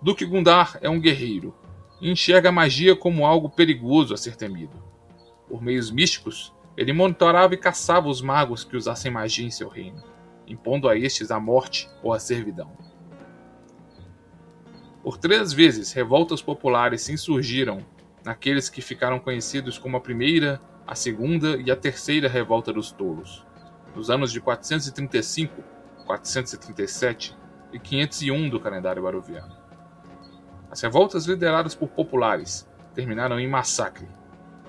Duque 0.00 0.24
Gundar 0.24 0.78
é 0.80 0.88
um 0.88 0.98
guerreiro, 0.98 1.54
e 2.00 2.10
enxerga 2.10 2.48
a 2.48 2.52
magia 2.52 2.96
como 2.96 3.26
algo 3.26 3.50
perigoso 3.50 4.14
a 4.14 4.16
ser 4.16 4.36
temido. 4.36 4.82
Por 5.48 5.60
meios 5.60 5.90
místicos, 5.90 6.52
ele 6.78 6.94
monitorava 6.94 7.52
e 7.52 7.58
caçava 7.58 8.08
os 8.08 8.22
magos 8.22 8.64
que 8.64 8.76
usassem 8.76 9.12
magia 9.12 9.46
em 9.46 9.50
seu 9.50 9.68
reino, 9.68 10.02
impondo 10.46 10.88
a 10.88 10.96
estes 10.96 11.30
a 11.30 11.38
morte 11.38 11.90
ou 12.02 12.14
a 12.14 12.18
servidão. 12.18 12.85
Por 15.06 15.16
três 15.16 15.52
vezes, 15.52 15.92
revoltas 15.92 16.42
populares 16.42 17.02
se 17.02 17.12
insurgiram 17.12 17.78
naqueles 18.24 18.68
que 18.68 18.82
ficaram 18.82 19.20
conhecidos 19.20 19.78
como 19.78 19.96
a 19.96 20.00
primeira, 20.00 20.60
a 20.84 20.96
segunda 20.96 21.56
e 21.58 21.70
a 21.70 21.76
terceira 21.76 22.28
revolta 22.28 22.72
dos 22.72 22.90
tolos, 22.90 23.46
nos 23.94 24.10
anos 24.10 24.32
de 24.32 24.40
435, 24.40 25.62
437 26.04 27.36
e 27.72 27.78
501 27.78 28.48
do 28.50 28.58
calendário 28.58 29.04
baroviano. 29.04 29.56
As 30.68 30.80
revoltas 30.80 31.26
lideradas 31.26 31.76
por 31.76 31.90
populares 31.90 32.68
terminaram 32.92 33.38
em 33.38 33.46
massacre, 33.46 34.08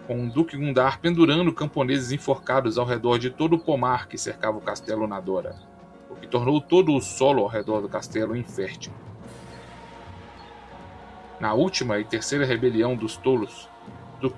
com 0.06 0.24
o 0.24 0.30
Duque 0.30 0.56
Gundar 0.56 1.00
pendurando 1.00 1.52
camponeses 1.52 2.12
enforcados 2.12 2.78
ao 2.78 2.86
redor 2.86 3.18
de 3.18 3.32
todo 3.32 3.56
o 3.56 3.60
pomar 3.60 4.08
que 4.08 4.20
cercava 4.20 4.60
o 4.60 4.62
castelo 4.62 5.08
Nadora, 5.08 5.56
o 6.12 6.16
que 6.16 6.28
tornou 6.28 6.62
todo 6.62 6.94
o 6.94 7.02
solo 7.02 7.42
ao 7.42 7.48
redor 7.48 7.82
do 7.82 7.90
castelo 7.90 8.36
infértil. 8.36 8.94
Na 11.40 11.54
última 11.54 12.00
e 12.00 12.04
terceira 12.04 12.46
rebelião 12.46 12.96
dos 12.96 13.18
tolos, 13.18 13.70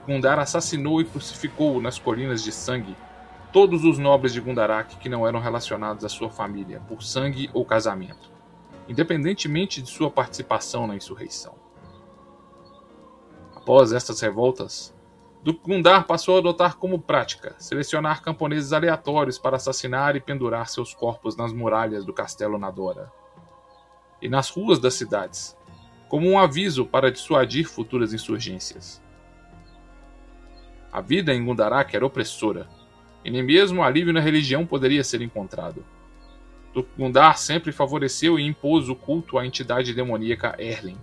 Gundar 0.05 0.39
assassinou 0.39 0.99
e 0.99 1.05
crucificou 1.05 1.81
nas 1.81 1.97
colinas 1.97 2.43
de 2.43 2.51
sangue 2.51 2.95
todos 3.53 3.83
os 3.83 3.97
nobres 3.97 4.33
de 4.33 4.41
Gundarak 4.41 4.97
que 4.97 5.09
não 5.09 5.27
eram 5.27 5.39
relacionados 5.39 6.03
à 6.03 6.09
sua 6.09 6.29
família 6.29 6.81
por 6.87 7.01
sangue 7.01 7.49
ou 7.53 7.65
casamento 7.65 8.39
independentemente 8.89 9.83
de 9.83 9.89
sua 9.89 10.09
participação 10.09 10.87
na 10.87 10.95
insurreição. 10.95 11.53
Após 13.55 13.93
estas 13.93 14.19
revoltas, 14.19 14.97
Gundar 15.63 16.05
passou 16.07 16.35
a 16.35 16.39
adotar 16.39 16.75
como 16.75 16.99
prática 16.99 17.55
selecionar 17.59 18.23
camponeses 18.23 18.73
aleatórios 18.73 19.37
para 19.37 19.57
assassinar 19.57 20.15
e 20.15 20.19
pendurar 20.19 20.67
seus 20.67 20.93
corpos 20.93 21.37
nas 21.37 21.53
muralhas 21.53 22.03
do 22.03 22.11
castelo 22.11 22.57
Nadora 22.57 23.11
e 24.21 24.27
nas 24.27 24.49
ruas 24.49 24.79
das 24.79 24.95
cidades, 24.95 25.55
como 26.09 26.27
um 26.27 26.39
aviso 26.39 26.85
para 26.85 27.11
dissuadir 27.11 27.69
futuras 27.69 28.13
insurgências. 28.13 28.99
A 30.91 31.01
vida 31.01 31.33
em 31.33 31.45
Gundarak 31.45 31.95
era 31.95 32.05
opressora, 32.05 32.67
e 33.23 33.29
nem 33.29 33.43
mesmo 33.43 33.83
alívio 33.83 34.11
na 34.11 34.19
religião 34.19 34.65
poderia 34.65 35.03
ser 35.03 35.21
encontrado. 35.21 35.85
Gundar 36.97 37.37
sempre 37.37 37.71
favoreceu 37.71 38.39
e 38.39 38.45
impôs 38.45 38.89
o 38.89 38.95
culto 38.95 39.37
à 39.37 39.45
entidade 39.45 39.93
demoníaca 39.93 40.55
Erlen, 40.57 40.97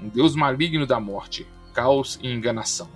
um 0.00 0.08
deus 0.08 0.34
maligno 0.34 0.86
da 0.86 0.98
morte, 0.98 1.46
caos 1.72 2.18
e 2.22 2.28
enganação. 2.28 2.88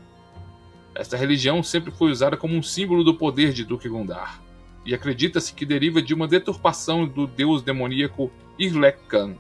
Esta 0.95 1.17
religião 1.17 1.63
sempre 1.63 1.93
foi 1.93 2.11
usada 2.11 2.37
como 2.37 2.57
um 2.57 2.63
símbolo 2.63 3.05
do 3.05 3.15
poder 3.15 3.53
de 3.53 3.65
Duque 3.65 3.89
Gundar, 3.89 4.43
e 4.85 4.95
acredita-se 4.95 5.55
que 5.55 5.67
deriva 5.67 6.03
de 6.03 6.15
uma 6.15 6.27
deturpação 6.27 7.07
do 7.07 7.27
deus 7.27 7.63
demoníaco 7.63 8.33
Irlek 8.59 9.05
Khan, 9.07 9.37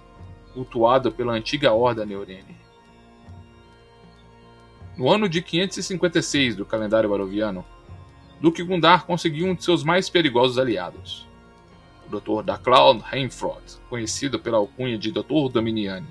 cultuado 0.54 1.10
pela 1.10 1.32
antiga 1.32 1.72
Horda 1.72 2.06
Neurene. 2.06 2.56
No 4.96 5.10
ano 5.10 5.28
de 5.28 5.42
556 5.42 6.54
do 6.54 6.64
calendário 6.64 7.10
baroviano, 7.10 7.64
Duque 8.40 8.62
Gundar 8.62 9.04
conseguiu 9.04 9.46
um 9.46 9.54
de 9.54 9.64
seus 9.64 9.82
mais 9.82 10.08
perigosos 10.08 10.56
aliados, 10.56 11.26
o 12.06 12.20
Dr. 12.20 12.44
Daclaud 12.44 13.02
Heinfrott, 13.12 13.78
conhecido 13.90 14.38
pela 14.38 14.58
alcunha 14.58 14.96
de 14.96 15.10
Dr. 15.10 15.48
Dominiani. 15.52 16.06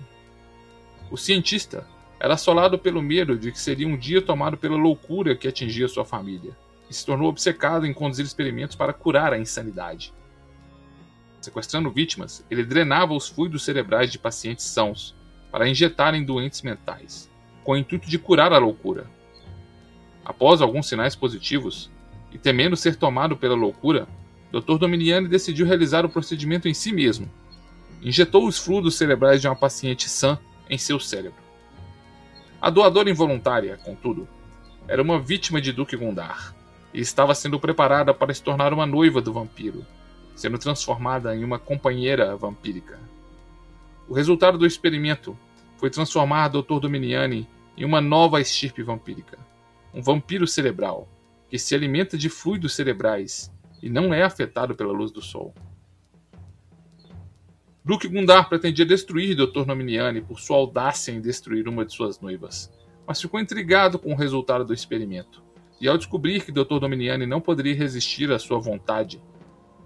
O 1.09 1.15
cientista 1.17 1.87
era 2.19 2.33
assolado 2.33 2.77
pelo 2.77 3.01
medo 3.01 3.37
de 3.37 3.51
que 3.51 3.59
seria 3.59 3.87
um 3.87 3.97
dia 3.97 4.21
tomado 4.21 4.57
pela 4.57 4.75
loucura 4.75 5.35
que 5.35 5.47
atingia 5.47 5.87
sua 5.87 6.03
família, 6.03 6.57
e 6.89 6.93
se 6.93 7.05
tornou 7.05 7.29
obcecado 7.29 7.85
em 7.85 7.93
conduzir 7.93 8.25
experimentos 8.25 8.75
para 8.75 8.93
curar 8.93 9.31
a 9.31 9.39
insanidade. 9.39 10.13
Sequestrando 11.43 11.91
vítimas, 11.91 12.41
ele 12.49 12.63
drenava 12.63 13.13
os 13.13 13.27
fluidos 13.27 13.65
cerebrais 13.65 14.09
de 14.09 14.17
pacientes 14.17 14.63
sãos 14.63 15.13
para 15.51 15.67
injetar 15.67 16.15
em 16.15 16.23
doentes 16.23 16.61
mentais, 16.61 17.29
com 17.65 17.73
o 17.73 17.77
intuito 17.77 18.07
de 18.09 18.17
curar 18.17 18.53
a 18.53 18.57
loucura. 18.57 19.11
Após 20.23 20.61
alguns 20.61 20.87
sinais 20.87 21.17
positivos, 21.17 21.91
e 22.31 22.37
temendo 22.37 22.77
ser 22.77 22.95
tomado 22.95 23.35
pela 23.35 23.55
loucura, 23.55 24.07
Dr. 24.53 24.77
Dominiani 24.77 25.27
decidiu 25.27 25.65
realizar 25.65 26.05
o 26.05 26.09
procedimento 26.09 26.69
em 26.69 26.73
si 26.73 26.93
mesmo. 26.93 27.29
Injetou 28.01 28.47
os 28.47 28.57
fluidos 28.57 28.95
cerebrais 28.95 29.41
de 29.41 29.47
uma 29.49 29.55
paciente 29.55 30.07
sã 30.07 30.39
em 30.69 30.77
seu 30.77 30.97
cérebro. 30.97 31.43
A 32.61 32.69
doadora 32.69 33.09
involuntária, 33.09 33.75
contudo, 33.83 34.29
era 34.87 35.01
uma 35.01 35.19
vítima 35.19 35.59
de 35.59 35.73
Duque 35.73 35.97
Gundar 35.97 36.55
e 36.93 37.01
estava 37.01 37.35
sendo 37.35 37.59
preparada 37.59 38.13
para 38.13 38.33
se 38.33 38.41
tornar 38.41 38.71
uma 38.71 38.85
noiva 38.85 39.21
do 39.21 39.33
vampiro, 39.33 39.85
sendo 40.35 40.57
transformada 40.57 41.35
em 41.35 41.43
uma 41.43 41.59
companheira 41.59 42.35
vampírica. 42.35 42.99
O 44.07 44.13
resultado 44.13 44.57
do 44.57 44.65
experimento 44.65 45.37
foi 45.77 45.89
transformar 45.89 46.49
Dr. 46.49 46.79
Dominiani 46.79 47.47
em 47.77 47.85
uma 47.85 48.01
nova 48.01 48.39
estirpe 48.39 48.83
vampírica, 48.83 49.37
um 49.93 50.01
vampiro 50.01 50.47
cerebral 50.47 51.07
que 51.49 51.59
se 51.59 51.75
alimenta 51.75 52.17
de 52.17 52.29
fluidos 52.29 52.73
cerebrais 52.73 53.51
e 53.81 53.89
não 53.89 54.13
é 54.13 54.23
afetado 54.23 54.75
pela 54.75 54.91
luz 54.91 55.11
do 55.11 55.21
sol. 55.21 55.53
Duque 57.85 58.07
Gundar 58.07 58.47
pretendia 58.47 58.85
destruir 58.85 59.35
Dr. 59.35 59.65
Nominiani 59.65 60.21
por 60.21 60.39
sua 60.39 60.55
audácia 60.55 61.11
em 61.11 61.19
destruir 61.19 61.67
uma 61.67 61.83
de 61.83 61.93
suas 61.93 62.19
noivas, 62.19 62.71
mas 63.05 63.21
ficou 63.21 63.39
intrigado 63.39 63.99
com 63.99 64.13
o 64.13 64.15
resultado 64.15 64.63
do 64.63 64.73
experimento. 64.73 65.43
E 65.81 65.87
ao 65.87 65.97
descobrir 65.97 66.45
que 66.45 66.51
Dr. 66.51 66.79
Dominiani 66.79 67.25
não 67.25 67.41
poderia 67.41 67.75
resistir 67.75 68.31
à 68.31 68.39
sua 68.39 68.57
vontade, 68.57 69.21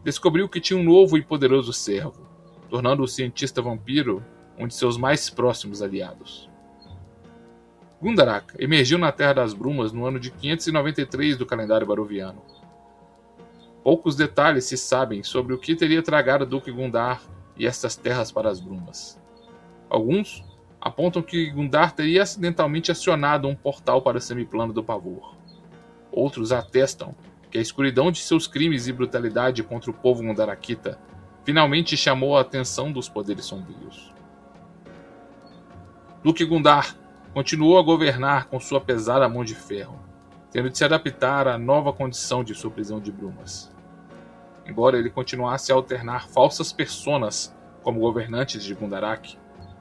descobriu 0.08 0.48
que 0.48 0.62
tinha 0.62 0.80
um 0.80 0.84
novo 0.86 1.18
e 1.18 1.22
poderoso 1.22 1.74
servo, 1.74 2.26
tornando 2.70 3.04
o 3.04 3.08
cientista 3.10 3.62
vampiro 3.62 4.24
um 4.58 4.66
de 4.66 4.74
seus 4.74 4.96
mais 4.98 5.30
próximos 5.30 5.82
aliados. 5.82 6.50
Gundarak 8.02 8.56
emergiu 8.58 8.98
na 8.98 9.12
Terra 9.12 9.34
das 9.34 9.54
Brumas 9.54 9.92
no 9.92 10.06
ano 10.06 10.18
de 10.18 10.32
593 10.32 11.36
do 11.36 11.46
calendário 11.46 11.86
baroviano. 11.86 12.42
Poucos 13.84 14.16
detalhes 14.16 14.64
se 14.64 14.78
sabem 14.78 15.24
sobre 15.24 15.54
o 15.54 15.58
que 15.58 15.76
teria 15.76 16.02
tragado 16.02 16.46
Duque 16.46 16.72
Gundar 16.72 17.22
e 17.58 17.68
estas 17.68 17.98
terras 17.98 18.32
para 18.32 18.50
as 18.50 18.62
brumas. 18.62 19.22
Alguns 19.90 20.42
apontam 20.80 21.22
que 21.22 21.52
Gundar 21.52 21.94
teria 21.94 22.24
acidentalmente 22.24 22.94
acionado 22.94 23.46
um 23.46 23.56
portal 23.56 24.02
para 24.02 24.20
o 24.20 24.22
semiplano 24.22 24.72
do 24.72 24.82
pavor. 24.82 25.36
Outros 26.14 26.54
atestam 26.54 27.14
a 27.58 27.62
escuridão 27.62 28.12
de 28.12 28.20
seus 28.20 28.48
crimes 28.48 28.88
e 28.88 28.94
brutalidade 28.94 29.64
contra 29.64 29.92
o 29.92 29.94
povo 29.94 30.24
Gundarakita 30.24 31.00
finalmente 31.44 31.96
chamou 31.96 32.38
a 32.38 32.42
atenção 32.42 32.92
dos 32.92 33.08
poderes 33.08 33.46
sombrios. 33.46 34.14
Duque 36.24 36.44
Gundar 36.44 36.96
continuou 37.34 37.78
a 37.80 37.84
governar 37.84 38.48
com 38.48 38.60
sua 38.60 38.82
pesada 38.82 39.30
mão 39.30 39.46
de 39.46 39.56
ferro, 39.56 40.00
tendo 40.52 40.70
de 40.70 40.78
se 40.78 40.84
adaptar 40.84 41.48
à 41.48 41.58
nova 41.58 41.94
condição 41.94 42.44
de 42.44 42.54
sua 42.54 42.72
prisão 42.72 43.00
de 43.00 43.12
brumas 43.12 43.76
embora 44.68 44.98
ele 44.98 45.10
continuasse 45.10 45.72
a 45.72 45.76
alternar 45.76 46.28
falsas 46.28 46.74
personas 46.74 47.56
como 47.82 48.02
governantes 48.02 48.64
de 48.64 48.74
Gundarak, 48.74 49.38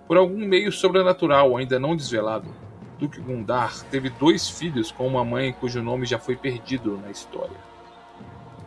por 0.06 0.16
algum 0.16 0.46
meio 0.46 0.70
sobrenatural 0.70 1.56
ainda 1.56 1.78
não 1.78 1.96
desvelado, 1.96 2.54
Duque 2.98 3.20
Gundar 3.20 3.82
teve 3.90 4.08
dois 4.08 4.48
filhos 4.48 4.92
com 4.92 5.06
uma 5.06 5.24
mãe 5.24 5.52
cujo 5.52 5.82
nome 5.82 6.06
já 6.06 6.18
foi 6.18 6.36
perdido 6.36 6.96
na 6.98 7.10
história. 7.10 7.65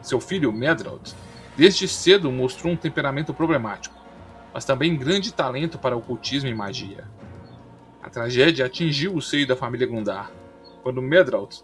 Seu 0.02 0.20
filho, 0.20 0.52
Medrald, 0.52 1.14
desde 1.58 1.88
cedo 1.88 2.32
mostrou 2.32 2.74
um 2.74 2.78
temperamento 2.78 3.34
problemático, 3.34 3.96
mas 4.54 4.66
também 4.66 4.98
grande 4.98 5.34
talento 5.34 5.78
para 5.78 5.98
ocultismo 5.98 6.50
e 6.50 6.56
magia. 6.56 7.06
A 8.02 8.10
tragédia 8.10 8.66
atingiu 8.66 9.16
o 9.16 9.22
seio 9.22 9.46
da 9.46 9.56
família 9.56 9.86
Gundar, 9.86 10.32
quando 10.82 11.02
Medrald, 11.02 11.64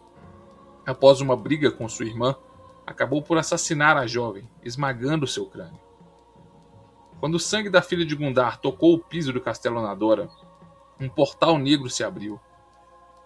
após 0.85 1.21
uma 1.21 1.35
briga 1.35 1.71
com 1.71 1.87
sua 1.87 2.05
irmã, 2.05 2.35
acabou 2.85 3.21
por 3.21 3.37
assassinar 3.37 3.97
a 3.97 4.05
jovem, 4.05 4.47
esmagando 4.63 5.25
seu 5.25 5.45
crânio. 5.45 5.79
Quando 7.19 7.35
o 7.35 7.39
sangue 7.39 7.69
da 7.69 7.81
filha 7.81 8.05
de 8.05 8.15
Gundar 8.15 8.59
tocou 8.59 8.93
o 8.93 8.99
piso 8.99 9.33
do 9.33 9.41
castelo 9.41 9.81
Nadora, 9.81 10.29
um 10.99 11.09
portal 11.09 11.57
negro 11.57 11.89
se 11.89 12.03
abriu. 12.03 12.39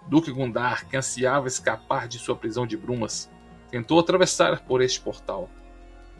Duque 0.07 0.31
Gundar, 0.31 0.87
que 0.87 0.95
ansiava 0.95 1.47
escapar 1.47 2.07
de 2.07 2.17
sua 2.19 2.35
prisão 2.35 2.65
de 2.65 2.77
brumas, 2.77 3.29
tentou 3.69 3.99
atravessar 3.99 4.61
por 4.65 4.81
este 4.81 4.99
portal, 4.99 5.49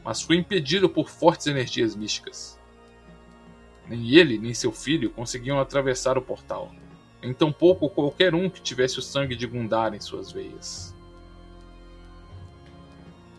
mas 0.04 0.22
foi 0.22 0.38
impedido 0.38 0.90
por 0.90 1.10
fortes 1.10 1.48
energias 1.48 1.96
místicas. 1.96 2.60
Nem 3.88 4.16
ele, 4.16 4.38
nem 4.38 4.54
seu 4.54 4.72
filho 4.72 5.10
conseguiam 5.10 5.60
atravessar 5.60 6.18
o 6.18 6.22
portal, 6.22 6.72
nem 7.22 7.34
tampouco 7.34 7.90
qualquer 7.90 8.36
um 8.36 8.50
que 8.50 8.62
tivesse 8.62 9.00
o 9.00 9.02
sangue 9.02 9.36
de 9.36 9.48
Gundar 9.48 9.94
em 9.94 10.00
suas 10.00 10.32
veias. 10.32 10.96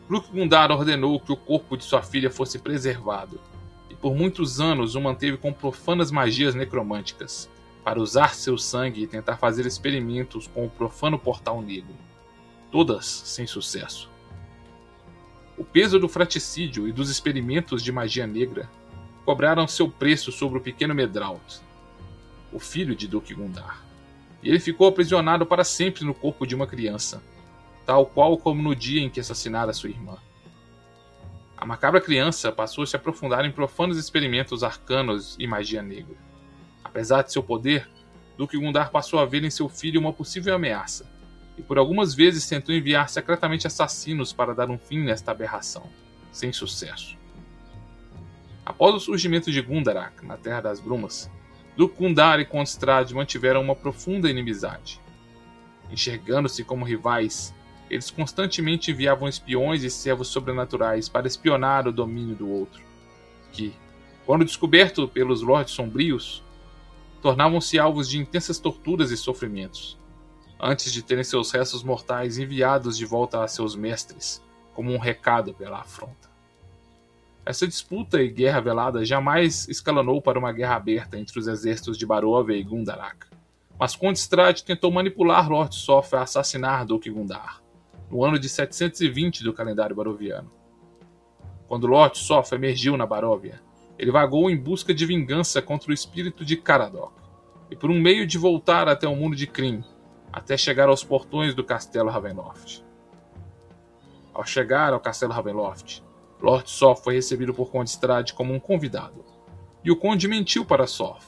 Luke 0.08 0.30
Gundar 0.32 0.72
ordenou 0.72 1.20
que 1.20 1.32
o 1.32 1.36
corpo 1.36 1.76
de 1.76 1.84
sua 1.84 2.02
filha 2.02 2.30
fosse 2.30 2.58
preservado, 2.58 3.40
e 3.88 3.94
por 3.94 4.14
muitos 4.14 4.60
anos 4.60 4.96
o 4.96 5.00
manteve 5.00 5.36
com 5.36 5.52
profanas 5.52 6.10
magias 6.10 6.54
necromânticas, 6.54 7.48
para 7.84 8.00
usar 8.00 8.34
seu 8.34 8.58
sangue 8.58 9.02
e 9.02 9.06
tentar 9.06 9.36
fazer 9.36 9.66
experimentos 9.66 10.48
com 10.48 10.66
o 10.66 10.70
profano 10.70 11.18
portal 11.18 11.62
negro. 11.62 11.94
Todas 12.70 13.06
sem 13.06 13.46
sucesso. 13.46 14.08
O 15.58 15.64
peso 15.64 15.98
do 15.98 16.08
fraticídio 16.08 16.88
e 16.88 16.92
dos 16.92 17.10
experimentos 17.10 17.82
de 17.82 17.90
magia 17.90 18.26
negra 18.26 18.70
cobraram 19.24 19.66
seu 19.66 19.90
preço 19.90 20.30
sobre 20.32 20.58
o 20.58 20.62
pequeno 20.62 20.94
Medraut, 20.94 21.60
o 22.52 22.58
filho 22.58 22.94
de 22.94 23.06
Duque 23.06 23.34
Gundar, 23.34 23.84
e 24.42 24.48
ele 24.48 24.60
ficou 24.60 24.86
aprisionado 24.86 25.44
para 25.44 25.64
sempre 25.64 26.04
no 26.04 26.14
corpo 26.14 26.46
de 26.46 26.54
uma 26.54 26.66
criança, 26.66 27.22
tal 27.84 28.06
qual 28.06 28.38
como 28.38 28.62
no 28.62 28.74
dia 28.74 29.02
em 29.02 29.10
que 29.10 29.20
assassinara 29.20 29.72
sua 29.72 29.90
irmã. 29.90 30.16
A 31.56 31.66
macabra 31.66 32.00
criança 32.00 32.50
passou 32.50 32.84
a 32.84 32.86
se 32.86 32.96
aprofundar 32.96 33.44
em 33.44 33.52
profanos 33.52 33.98
experimentos 33.98 34.64
arcanos 34.64 35.36
e 35.38 35.46
magia 35.46 35.82
negra. 35.82 36.16
Apesar 36.82 37.22
de 37.22 37.32
seu 37.32 37.42
poder, 37.42 37.90
Duque 38.38 38.56
Gundar 38.56 38.90
passou 38.90 39.18
a 39.18 39.26
ver 39.26 39.44
em 39.44 39.50
seu 39.50 39.68
filho 39.68 40.00
uma 40.00 40.12
possível 40.12 40.54
ameaça, 40.54 41.06
e 41.60 41.62
por 41.62 41.76
algumas 41.76 42.14
vezes 42.14 42.48
tentou 42.48 42.74
enviar 42.74 43.10
secretamente 43.10 43.66
assassinos 43.66 44.32
para 44.32 44.54
dar 44.54 44.70
um 44.70 44.78
fim 44.78 45.00
nesta 45.00 45.30
aberração, 45.30 45.90
sem 46.32 46.50
sucesso. 46.54 47.18
Após 48.64 48.94
o 48.94 49.00
surgimento 49.00 49.52
de 49.52 49.60
Gundarak 49.60 50.24
na 50.24 50.38
Terra 50.38 50.62
das 50.62 50.80
Brumas, 50.80 51.30
Duque 51.76 51.98
Gundar 51.98 52.40
e 52.40 52.46
Constrad 52.46 53.12
mantiveram 53.12 53.60
uma 53.60 53.76
profunda 53.76 54.30
inimizade. 54.30 54.98
Enxergando-se 55.90 56.64
como 56.64 56.84
rivais, 56.84 57.54
eles 57.90 58.10
constantemente 58.10 58.90
enviavam 58.90 59.28
espiões 59.28 59.82
e 59.82 59.90
servos 59.90 60.28
sobrenaturais 60.28 61.10
para 61.10 61.26
espionar 61.26 61.86
o 61.86 61.92
domínio 61.92 62.34
do 62.34 62.48
outro, 62.48 62.82
que, 63.52 63.74
quando 64.24 64.46
descoberto 64.46 65.06
pelos 65.06 65.42
Lordes 65.42 65.74
Sombrios, 65.74 66.42
tornavam-se 67.20 67.78
alvos 67.78 68.08
de 68.08 68.18
intensas 68.18 68.58
torturas 68.58 69.10
e 69.10 69.16
sofrimentos, 69.16 69.99
antes 70.62 70.92
de 70.92 71.02
terem 71.02 71.24
seus 71.24 71.50
restos 71.50 71.82
mortais 71.82 72.38
enviados 72.38 72.96
de 72.96 73.06
volta 73.06 73.42
a 73.42 73.48
seus 73.48 73.74
mestres, 73.74 74.42
como 74.74 74.92
um 74.92 74.98
recado 74.98 75.54
pela 75.54 75.80
afronta. 75.80 76.28
Essa 77.44 77.66
disputa 77.66 78.22
e 78.22 78.28
guerra 78.28 78.60
velada 78.60 79.04
jamais 79.04 79.66
escalonou 79.68 80.20
para 80.20 80.38
uma 80.38 80.52
guerra 80.52 80.76
aberta 80.76 81.18
entre 81.18 81.38
os 81.38 81.48
exércitos 81.48 81.96
de 81.96 82.04
Barovia 82.04 82.56
e 82.56 82.62
Gundarak, 82.62 83.26
mas 83.78 83.96
Conde 83.96 84.18
Strade 84.18 84.62
tentou 84.62 84.92
manipular 84.92 85.48
Lord 85.48 85.74
Sof 85.74 86.14
a 86.14 86.22
assassinar 86.22 86.84
Duque 86.84 87.10
Gundar 87.10 87.62
no 88.10 88.24
ano 88.24 88.38
de 88.38 88.48
720 88.48 89.44
do 89.44 89.52
calendário 89.52 89.94
baroviano. 89.94 90.50
Quando 91.68 91.86
Lot 91.86 92.18
Sof 92.18 92.52
emergiu 92.52 92.96
na 92.96 93.06
Baróvia, 93.06 93.62
ele 93.96 94.10
vagou 94.10 94.50
em 94.50 94.56
busca 94.56 94.92
de 94.92 95.06
vingança 95.06 95.62
contra 95.62 95.90
o 95.90 95.94
espírito 95.94 96.44
de 96.44 96.56
Caradoc, 96.56 97.12
e 97.70 97.76
por 97.76 97.88
um 97.88 98.00
meio 98.00 98.26
de 98.26 98.36
voltar 98.36 98.88
até 98.88 99.06
o 99.06 99.14
mundo 99.14 99.36
de 99.36 99.46
Kryn, 99.46 99.84
até 100.32 100.56
chegar 100.56 100.88
aos 100.88 101.02
portões 101.02 101.54
do 101.54 101.64
castelo 101.64 102.10
Ravenloft. 102.10 102.82
Ao 104.32 104.44
chegar 104.44 104.92
ao 104.92 105.00
castelo 105.00 105.32
Ravenloft, 105.32 106.02
Lord 106.40 106.70
Sof 106.70 107.02
foi 107.02 107.14
recebido 107.14 107.52
por 107.52 107.70
Conde 107.70 107.90
Strade 107.90 108.32
como 108.32 108.54
um 108.54 108.60
convidado, 108.60 109.24
e 109.84 109.90
o 109.90 109.96
conde 109.96 110.28
mentiu 110.28 110.64
para 110.64 110.86
Sof, 110.86 111.26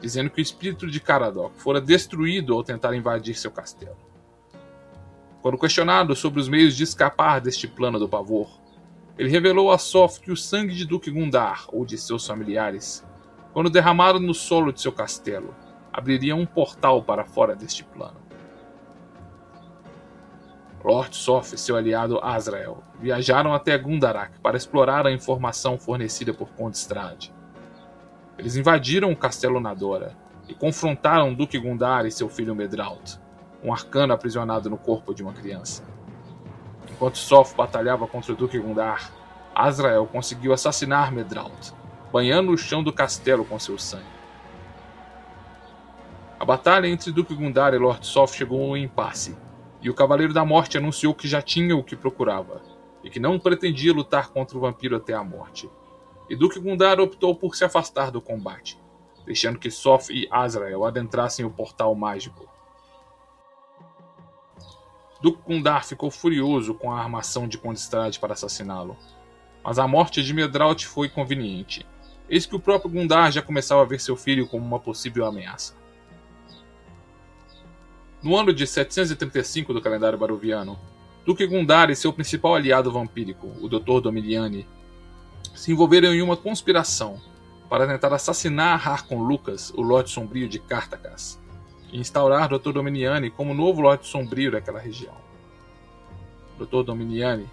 dizendo 0.00 0.30
que 0.30 0.40
o 0.40 0.42
espírito 0.42 0.86
de 0.86 1.00
Caradoc 1.00 1.52
fora 1.56 1.80
destruído 1.80 2.54
ao 2.54 2.62
tentar 2.62 2.94
invadir 2.94 3.34
seu 3.36 3.50
castelo. 3.50 3.96
Quando 5.40 5.58
questionado 5.58 6.14
sobre 6.14 6.40
os 6.40 6.48
meios 6.48 6.76
de 6.76 6.84
escapar 6.84 7.40
deste 7.40 7.66
plano 7.66 7.98
do 7.98 8.08
pavor, 8.08 8.48
ele 9.16 9.28
revelou 9.28 9.70
a 9.70 9.78
Sof 9.78 10.20
que 10.20 10.32
o 10.32 10.36
sangue 10.36 10.74
de 10.74 10.84
Duque 10.84 11.10
Gundar 11.10 11.66
ou 11.68 11.84
de 11.84 11.96
seus 11.96 12.26
familiares, 12.26 13.04
quando 13.52 13.70
derramado 13.70 14.18
no 14.18 14.34
solo 14.34 14.72
de 14.72 14.80
seu 14.80 14.92
castelo, 14.92 15.54
abriria 15.92 16.34
um 16.34 16.44
portal 16.44 17.02
para 17.02 17.24
fora 17.24 17.54
deste 17.54 17.84
plano. 17.84 18.23
Lord 20.84 21.16
Sof 21.16 21.54
e 21.54 21.58
seu 21.58 21.76
aliado 21.76 22.20
Azrael 22.22 22.84
viajaram 23.00 23.54
até 23.54 23.78
Gundarak 23.78 24.38
para 24.40 24.58
explorar 24.58 25.06
a 25.06 25.10
informação 25.10 25.78
fornecida 25.78 26.34
por 26.34 26.50
Conde 26.50 26.76
Strade. 26.76 27.32
Eles 28.36 28.54
invadiram 28.54 29.10
o 29.10 29.16
castelo 29.16 29.60
Nadora 29.60 30.14
e 30.46 30.52
confrontaram 30.52 31.32
Duque 31.32 31.58
Gundar 31.58 32.04
e 32.04 32.10
seu 32.10 32.28
filho 32.28 32.54
Medraut, 32.54 33.18
um 33.62 33.72
arcano 33.72 34.12
aprisionado 34.12 34.68
no 34.68 34.76
corpo 34.76 35.14
de 35.14 35.22
uma 35.22 35.32
criança. 35.32 35.82
Enquanto 36.90 37.16
Sof 37.16 37.56
batalhava 37.56 38.06
contra 38.06 38.34
o 38.34 38.36
Duque 38.36 38.58
Gundar, 38.58 39.10
Azrael 39.54 40.06
conseguiu 40.06 40.52
assassinar 40.52 41.10
Medraut, 41.10 41.72
banhando 42.12 42.52
o 42.52 42.58
chão 42.58 42.82
do 42.82 42.92
castelo 42.92 43.42
com 43.46 43.58
seu 43.58 43.78
sangue. 43.78 44.04
A 46.38 46.44
batalha 46.44 46.86
entre 46.86 47.10
Duque 47.10 47.34
Gundar 47.34 47.72
e 47.72 47.78
Lord 47.78 48.06
Sof 48.06 48.36
chegou 48.36 48.60
a 48.60 48.68
um 48.72 48.76
impasse, 48.76 49.34
e 49.84 49.90
o 49.90 49.94
Cavaleiro 49.94 50.32
da 50.32 50.46
Morte 50.46 50.78
anunciou 50.78 51.14
que 51.14 51.28
já 51.28 51.42
tinha 51.42 51.76
o 51.76 51.84
que 51.84 51.94
procurava, 51.94 52.62
e 53.04 53.10
que 53.10 53.20
não 53.20 53.38
pretendia 53.38 53.92
lutar 53.92 54.30
contra 54.30 54.56
o 54.56 54.60
vampiro 54.62 54.96
até 54.96 55.12
a 55.12 55.22
morte. 55.22 55.68
E 56.26 56.34
Duque 56.34 56.58
Gundar 56.58 56.98
optou 56.98 57.36
por 57.36 57.54
se 57.54 57.66
afastar 57.66 58.10
do 58.10 58.18
combate, 58.18 58.80
deixando 59.26 59.58
que 59.58 59.70
Sof 59.70 60.10
e 60.10 60.26
Azrael 60.30 60.86
adentrassem 60.86 61.44
o 61.44 61.50
portal 61.50 61.94
mágico. 61.94 62.48
Duque 65.20 65.42
Gundar 65.46 65.84
ficou 65.84 66.10
furioso 66.10 66.72
com 66.72 66.90
a 66.90 66.98
armação 66.98 67.46
de 67.46 67.58
Condestrade 67.58 68.18
para 68.18 68.32
assassiná-lo, 68.32 68.96
mas 69.62 69.78
a 69.78 69.86
morte 69.86 70.22
de 70.22 70.32
Medraut 70.32 70.86
foi 70.86 71.10
conveniente. 71.10 71.86
Eis 72.26 72.46
que 72.46 72.56
o 72.56 72.60
próprio 72.60 72.90
Gundar 72.90 73.30
já 73.30 73.42
começava 73.42 73.82
a 73.82 73.86
ver 73.86 74.00
seu 74.00 74.16
filho 74.16 74.48
como 74.48 74.64
uma 74.64 74.80
possível 74.80 75.26
ameaça. 75.26 75.83
No 78.24 78.38
ano 78.38 78.54
de 78.54 78.66
735 78.66 79.74
do 79.74 79.82
calendário 79.82 80.18
baroviano, 80.18 80.78
Duque 81.26 81.46
Gundar 81.46 81.90
e 81.90 81.94
seu 81.94 82.10
principal 82.10 82.54
aliado 82.54 82.90
vampírico, 82.90 83.52
o 83.60 83.68
Dr. 83.68 84.00
Domiliani, 84.00 84.66
se 85.54 85.72
envolveram 85.72 86.14
em 86.14 86.22
uma 86.22 86.34
conspiração 86.34 87.20
para 87.68 87.86
tentar 87.86 88.14
assassinar 88.14 88.88
Harkon 88.88 89.22
Lucas, 89.22 89.70
o 89.76 89.82
Lorde 89.82 90.08
Sombrio 90.08 90.48
de 90.48 90.58
Cartacas, 90.58 91.38
e 91.92 91.98
instaurar 91.98 92.48
Dr. 92.48 92.72
Dominiani 92.72 93.28
como 93.28 93.52
novo 93.52 93.82
Lorde 93.82 94.06
Sombrio 94.06 94.52
daquela 94.52 94.80
região. 94.80 95.16
Dr. 96.58 96.82
Dominiani 96.82 97.46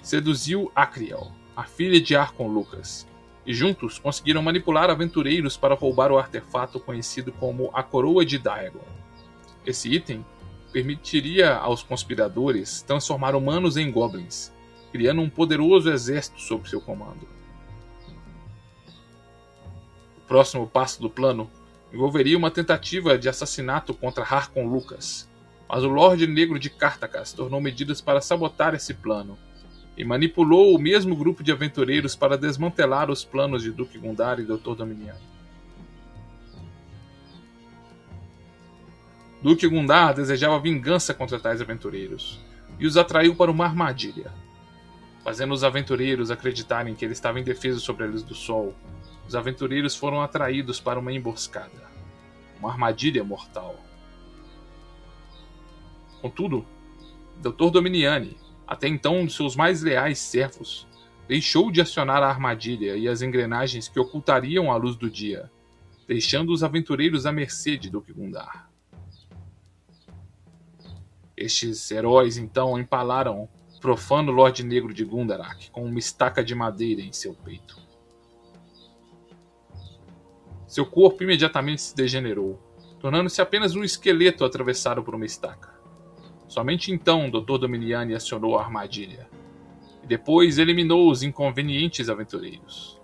seduziu 0.00 0.72
Acriel, 0.74 1.32
a 1.54 1.64
filha 1.64 2.00
de 2.00 2.16
Arcon 2.16 2.48
Lucas, 2.48 3.06
e 3.44 3.52
juntos 3.52 3.98
conseguiram 3.98 4.40
manipular 4.40 4.88
aventureiros 4.88 5.58
para 5.58 5.74
roubar 5.74 6.10
o 6.10 6.16
artefato 6.16 6.80
conhecido 6.80 7.30
como 7.30 7.68
a 7.74 7.82
Coroa 7.82 8.24
de 8.24 8.38
Daegon. 8.38 9.03
Esse 9.66 9.88
item 9.88 10.24
permitiria 10.72 11.54
aos 11.54 11.82
conspiradores 11.82 12.82
transformar 12.82 13.34
humanos 13.34 13.76
em 13.76 13.90
goblins, 13.90 14.52
criando 14.92 15.22
um 15.22 15.30
poderoso 15.30 15.90
exército 15.90 16.40
sob 16.40 16.68
seu 16.68 16.80
comando. 16.80 17.26
O 20.18 20.20
próximo 20.26 20.66
passo 20.66 21.00
do 21.00 21.08
plano 21.08 21.50
envolveria 21.92 22.36
uma 22.36 22.50
tentativa 22.50 23.16
de 23.16 23.28
assassinato 23.28 23.94
contra 23.94 24.24
Harkon 24.24 24.66
Lucas, 24.66 25.30
mas 25.68 25.82
o 25.84 25.88
Lorde 25.88 26.26
Negro 26.26 26.58
de 26.58 26.68
Cartacas 26.68 27.32
tornou 27.32 27.60
medidas 27.60 28.00
para 28.00 28.20
sabotar 28.20 28.74
esse 28.74 28.94
plano 28.94 29.38
e 29.96 30.04
manipulou 30.04 30.74
o 30.74 30.78
mesmo 30.78 31.14
grupo 31.14 31.42
de 31.42 31.52
aventureiros 31.52 32.16
para 32.16 32.36
desmantelar 32.36 33.10
os 33.10 33.24
planos 33.24 33.62
de 33.62 33.70
Duque 33.70 33.96
Gundar 33.96 34.40
e 34.40 34.44
Dr. 34.44 34.74
Dominiano. 34.74 35.33
Duque 39.44 39.68
Gundar 39.68 40.14
desejava 40.14 40.58
vingança 40.58 41.14
contra 41.14 41.38
tais 41.38 41.60
aventureiros 41.60 42.40
e 42.80 42.86
os 42.86 42.96
atraiu 42.96 43.36
para 43.36 43.50
uma 43.50 43.66
armadilha, 43.66 44.32
fazendo 45.22 45.52
os 45.52 45.62
aventureiros 45.62 46.30
acreditarem 46.30 46.94
que 46.94 47.04
ele 47.04 47.12
estava 47.12 47.38
indefeso 47.38 47.78
sobre 47.78 48.04
a 48.04 48.06
luz 48.08 48.22
do 48.22 48.34
sol 48.34 48.74
os 49.26 49.34
aventureiros 49.34 49.94
foram 49.94 50.22
atraídos 50.22 50.80
para 50.80 50.98
uma 50.98 51.12
emboscada, 51.12 51.90
uma 52.58 52.70
armadilha 52.70 53.22
mortal. 53.22 53.78
Contudo, 56.20 56.64
Dr. 57.36 57.70
Dominiani, 57.70 58.38
até 58.66 58.88
então 58.88 59.20
um 59.20 59.26
de 59.26 59.32
seus 59.34 59.54
mais 59.54 59.82
leais 59.82 60.18
servos, 60.18 60.86
deixou 61.28 61.70
de 61.70 61.82
acionar 61.82 62.22
a 62.22 62.28
armadilha 62.28 62.96
e 62.96 63.08
as 63.08 63.22
engrenagens 63.22 63.88
que 63.88 64.00
ocultariam 64.00 64.72
a 64.72 64.76
luz 64.76 64.96
do 64.96 65.10
dia, 65.10 65.50
deixando 66.06 66.50
os 66.50 66.62
aventureiros 66.62 67.26
à 67.26 67.32
mercê 67.32 67.76
de 67.76 67.90
Duque 67.90 68.12
Gundar. 68.12 68.73
Estes 71.36 71.90
heróis 71.90 72.36
então 72.36 72.78
empalaram 72.78 73.42
o 73.42 73.80
profano 73.80 74.30
Lorde 74.30 74.64
Negro 74.64 74.94
de 74.94 75.04
Gundarak 75.04 75.70
com 75.70 75.84
uma 75.84 75.98
estaca 75.98 76.44
de 76.44 76.54
madeira 76.54 77.02
em 77.02 77.12
seu 77.12 77.34
peito. 77.34 77.76
Seu 80.66 80.86
corpo 80.86 81.22
imediatamente 81.22 81.82
se 81.82 81.94
degenerou, 81.94 82.58
tornando-se 82.98 83.42
apenas 83.42 83.74
um 83.74 83.84
esqueleto 83.84 84.44
atravessado 84.44 85.02
por 85.02 85.14
uma 85.14 85.26
estaca. 85.26 85.74
Somente 86.48 86.92
então 86.92 87.30
Dr. 87.30 87.58
Dominiani 87.58 88.14
acionou 88.14 88.56
a 88.56 88.62
armadilha, 88.62 89.28
e 90.02 90.06
depois 90.06 90.58
eliminou 90.58 91.10
os 91.10 91.22
inconvenientes 91.22 92.08
aventureiros. 92.08 93.00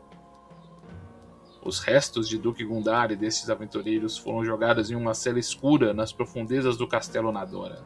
Os 1.62 1.80
restos 1.80 2.28
de 2.28 2.38
Duque 2.38 2.64
Gundar 2.64 3.10
e 3.12 3.16
desses 3.16 3.50
aventureiros 3.50 4.16
foram 4.16 4.44
jogados 4.44 4.90
em 4.90 4.94
uma 4.94 5.14
cela 5.14 5.38
escura 5.38 5.92
nas 5.92 6.12
profundezas 6.12 6.76
do 6.76 6.88
castelo 6.88 7.30
Nadora, 7.30 7.84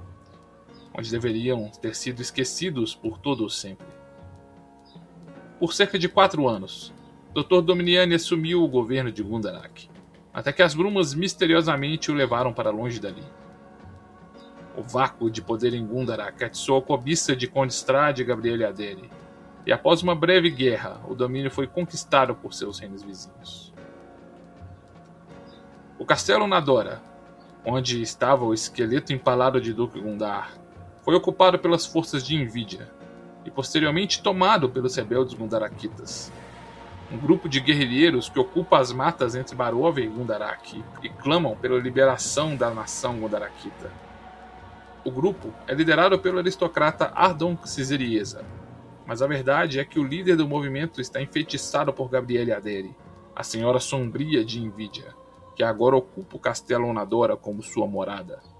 onde 0.97 1.11
deveriam 1.11 1.69
ter 1.81 1.95
sido 1.95 2.23
esquecidos 2.23 2.95
por 2.95 3.19
todo 3.19 3.45
o 3.45 3.51
sempre. 3.51 3.87
Por 5.59 5.75
cerca 5.75 5.99
de 5.99 6.09
quatro 6.09 6.49
anos, 6.49 6.93
Dr. 7.35 7.61
Dominiani 7.63 8.15
assumiu 8.15 8.63
o 8.63 8.69
governo 8.69 9.11
de 9.11 9.23
Gundarak, 9.23 9.89
até 10.33 10.53
que 10.53 10.63
as 10.63 10.75
brumas 10.75 11.15
misteriosamente 11.15 12.11
o 12.11 12.15
levaram 12.15 12.53
para 12.53 12.71
longe 12.71 13.01
dali. 13.01 13.25
O 14.77 14.83
vácuo 14.83 15.31
de 15.31 15.43
poder 15.43 15.75
em 15.75 15.85
Gundarak 15.85 16.45
atiçou 16.45 16.79
a 16.79 16.83
cobiça 16.83 17.35
de 17.35 17.49
Conde 17.49 17.73
Strade 17.73 18.23
e 18.23 18.25
Gabriele 18.25 18.65
Adeli, 18.65 19.11
e 19.67 19.73
após 19.73 20.03
uma 20.03 20.15
breve 20.15 20.51
guerra, 20.51 21.01
o 21.09 21.15
domínio 21.15 21.51
foi 21.51 21.67
conquistado 21.67 22.35
por 22.35 22.53
seus 22.53 22.79
reinos 22.79 23.03
vizinhos. 23.03 23.73
O 25.99 26.05
castelo 26.05 26.47
Nadora, 26.47 27.01
onde 27.65 28.03
estava 28.03 28.45
o 28.45 28.53
esqueleto 28.53 29.13
empalado 29.13 29.61
de 29.61 29.73
Duque 29.73 29.99
Gundar, 29.99 30.53
foi 31.05 31.15
ocupado 31.15 31.59
pelas 31.59 31.85
forças 31.85 32.25
de 32.25 32.35
Invídia 32.35 32.91
e 33.45 33.51
posteriormente 33.51 34.23
tomado 34.23 34.71
pelos 34.71 34.97
rebeldes 34.97 35.35
Gundarakitas, 35.35 36.33
um 37.13 37.19
grupo 37.19 37.49
de 37.49 37.61
guerrilheiros 37.61 38.31
que 38.31 38.41
ocupa 38.41 38.79
as 38.79 38.91
matas 38.91 39.35
entre 39.35 39.55
Barova 39.55 40.01
e 40.01 40.07
Gundarak 40.07 40.83
e 41.03 41.09
clamam 41.11 41.55
pela 41.55 41.79
liberação 41.79 42.57
da 42.57 42.71
nação 42.71 43.21
Gundarakita. 43.21 43.93
O 45.05 45.11
grupo 45.11 45.53
é 45.69 45.75
liderado 45.75 46.19
pelo 46.19 46.39
aristocrata 46.39 47.13
Ardon 47.15 47.59
Ciserieza, 47.67 48.43
mas 49.07 49.21
a 49.21 49.27
verdade 49.27 49.79
é 49.79 49.85
que 49.85 50.01
o 50.01 50.05
líder 50.05 50.37
do 50.37 50.49
movimento 50.49 51.03
está 51.03 51.21
enfeitiçado 51.21 51.93
por 51.93 52.09
Gabriele 52.09 52.53
Aderi, 52.53 52.97
a 53.37 53.43
senhora 53.43 53.79
sombria 53.79 54.43
de 54.43 54.63
Invídia, 54.63 55.15
que 55.55 55.63
agora 55.63 55.97
ocupa 55.97 56.37
o 56.37 56.41
castelo 56.41 56.89
Onadora 56.89 57.37
como 57.37 57.63
sua 57.63 57.87
morada. 57.87 58.54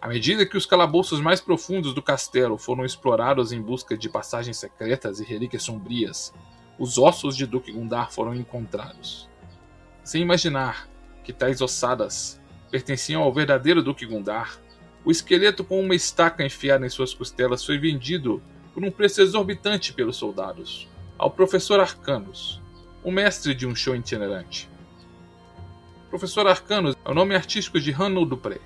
À 0.00 0.06
medida 0.06 0.46
que 0.46 0.56
os 0.56 0.64
calabouços 0.64 1.20
mais 1.20 1.40
profundos 1.40 1.92
do 1.92 2.00
castelo 2.00 2.56
foram 2.56 2.84
explorados 2.84 3.50
em 3.50 3.60
busca 3.60 3.98
de 3.98 4.08
passagens 4.08 4.56
secretas 4.56 5.18
e 5.18 5.24
relíquias 5.24 5.64
sombrias, 5.64 6.32
os 6.78 6.98
ossos 6.98 7.36
de 7.36 7.44
Duque 7.44 7.72
Gundar 7.72 8.12
foram 8.12 8.32
encontrados. 8.32 9.28
Sem 10.04 10.22
imaginar 10.22 10.88
que 11.24 11.32
tais 11.32 11.60
ossadas 11.60 12.40
pertenciam 12.70 13.22
ao 13.22 13.32
verdadeiro 13.32 13.82
Duque 13.82 14.06
Gundar, 14.06 14.60
o 15.04 15.10
esqueleto 15.10 15.64
com 15.64 15.80
uma 15.80 15.96
estaca 15.96 16.44
enfiada 16.44 16.86
em 16.86 16.90
suas 16.90 17.12
costelas 17.12 17.64
foi 17.64 17.76
vendido 17.76 18.40
por 18.72 18.84
um 18.84 18.92
preço 18.92 19.20
exorbitante 19.20 19.92
pelos 19.92 20.16
soldados 20.16 20.88
ao 21.18 21.32
professor 21.32 21.80
Arcanos, 21.80 22.62
o 23.02 23.10
mestre 23.10 23.52
de 23.52 23.66
um 23.66 23.74
show 23.74 23.96
itinerante. 23.96 24.70
Professor 26.08 26.46
Arcanos 26.46 26.94
é 27.04 27.10
o 27.10 27.14
nome 27.14 27.34
artístico 27.34 27.80
de 27.80 27.92
Hanno 27.92 28.24
Dupré 28.24 28.60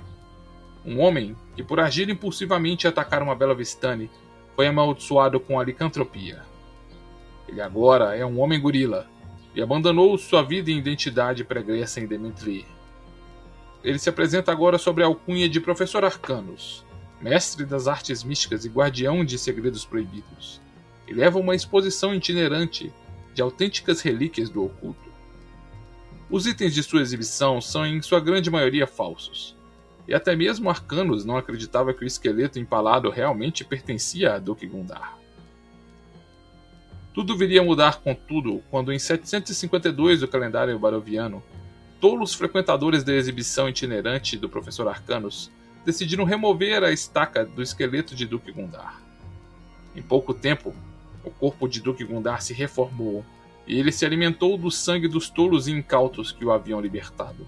um 0.85 1.01
homem 1.01 1.37
que, 1.55 1.63
por 1.63 1.79
agir 1.81 2.09
impulsivamente 2.09 2.87
e 2.87 2.89
atacar 2.89 3.23
uma 3.23 3.35
bela 3.35 3.55
Vistani, 3.55 4.11
foi 4.57 4.67
amaldiçoado 4.67 5.39
com 5.41 5.59
a 5.59 5.65
licantropia. 5.65 6.43
Ele 7.49 7.61
agora 7.61 8.17
é 8.17 8.25
um 8.25 8.41
homem 8.41 8.61
gorila 8.61 9.07
e 9.55 9.63
abandonou 9.63 10.17
sua 10.17 10.43
vida 10.43 10.71
e 10.71 10.77
identidade 10.77 11.45
pregressa 11.45 12.01
em 12.01 12.07
Dementri. 12.07 12.67
Ele 13.85 13.99
se 13.99 14.09
apresenta 14.09 14.51
agora 14.53 14.79
sob 14.79 15.03
a 15.03 15.07
alcunha 15.07 15.49
de 15.49 15.61
Professor 15.61 16.05
Arcanos, 16.05 16.85
mestre 17.21 17.65
das 17.65 17.87
artes 17.87 18.25
místicas 18.25 18.65
e 18.65 18.69
guardião 18.69 19.25
de 19.25 19.39
segredos 19.39 19.85
proibidos. 19.85 20.61
e 21.07 21.13
leva 21.15 21.39
uma 21.39 21.55
exposição 21.55 22.15
itinerante 22.15 22.93
de 23.35 23.43
autênticas 23.43 24.01
relíquias 24.01 24.49
do 24.49 24.65
oculto. 24.65 25.11
Os 26.31 26.47
itens 26.47 26.73
de 26.73 26.83
sua 26.83 27.03
exibição 27.03 27.61
são 27.61 27.87
em 27.87 28.01
sua 28.01 28.21
grande 28.21 28.51
maioria 28.51 28.87
falsos, 28.87 29.57
e 30.07 30.15
até 30.15 30.35
mesmo 30.35 30.69
Arcanos 30.69 31.25
não 31.25 31.37
acreditava 31.37 31.95
que 31.95 32.05
o 32.05 32.07
esqueleto 32.07 32.59
empalado 32.59 33.09
realmente 33.11 33.65
pertencia 33.65 34.35
a 34.35 34.39
Duque 34.39 34.67
Gundar. 34.67 35.19
Tudo 37.15 37.37
viria 37.37 37.61
a 37.61 37.65
mudar, 37.65 38.01
contudo, 38.01 38.63
quando 38.71 38.93
em 38.93 38.99
752 38.99 40.21
do 40.21 40.29
calendário 40.29 40.79
baroviano, 40.79 41.43
tolos 42.01 42.35
frequentadores 42.35 43.05
da 43.05 43.13
exibição 43.13 43.69
itinerante 43.69 44.37
do 44.37 44.49
professor 44.49 44.89
Arcanos 44.89 45.51
decidiram 45.85 46.25
remover 46.25 46.83
a 46.83 46.91
estaca 46.91 47.45
do 47.45 47.63
esqueleto 47.63 48.15
de 48.15 48.27
Duque 48.27 48.51
Gundar. 48.51 49.01
Em 49.95 50.03
pouco 50.03 50.33
tempo, 50.33 50.75
o 51.23 51.31
corpo 51.31 51.69
de 51.69 51.81
Duque 51.81 52.05
Gundar 52.05 52.41
se 52.43 52.55
reformou 52.55 53.25
e 53.67 53.79
ele 53.79 53.93
se 53.93 54.05
alimentou 54.05 54.57
do 54.57 54.71
sangue 54.71 55.07
dos 55.07 55.29
tolos 55.29 55.69
incautos 55.69 56.33
que 56.33 56.45
o 56.45 56.51
haviam 56.51 56.81
libertado. 56.81 57.47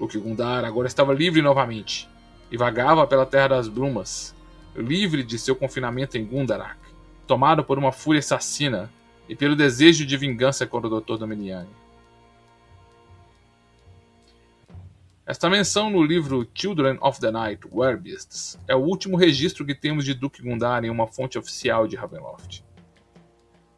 Duque 0.00 0.18
Gundar 0.18 0.64
agora 0.64 0.88
estava 0.88 1.14
livre 1.14 1.40
novamente 1.40 2.08
e 2.50 2.56
vagava 2.56 3.06
pela 3.06 3.24
Terra 3.24 3.48
das 3.48 3.68
Brumas, 3.68 4.34
livre 4.74 5.22
de 5.22 5.38
seu 5.38 5.54
confinamento 5.54 6.18
em 6.18 6.24
Gundarak 6.24 6.80
tomado 7.30 7.62
por 7.62 7.78
uma 7.78 7.92
fúria 7.92 8.18
assassina 8.18 8.92
e 9.28 9.36
pelo 9.36 9.54
desejo 9.54 10.04
de 10.04 10.16
vingança 10.16 10.66
contra 10.66 10.88
o 10.88 11.00
Dr. 11.00 11.16
Dominiani. 11.16 11.68
Esta 15.24 15.48
menção 15.48 15.90
no 15.90 16.02
livro 16.02 16.44
Children 16.52 16.98
of 17.00 17.20
the 17.20 17.30
Night, 17.30 17.68
Werbeasts, 17.72 18.58
é 18.66 18.74
o 18.74 18.80
último 18.80 19.16
registro 19.16 19.64
que 19.64 19.76
temos 19.76 20.04
de 20.04 20.12
Duke 20.12 20.42
Gundar 20.42 20.84
em 20.84 20.90
uma 20.90 21.06
fonte 21.06 21.38
oficial 21.38 21.86
de 21.86 21.94
Ravenloft. 21.94 22.64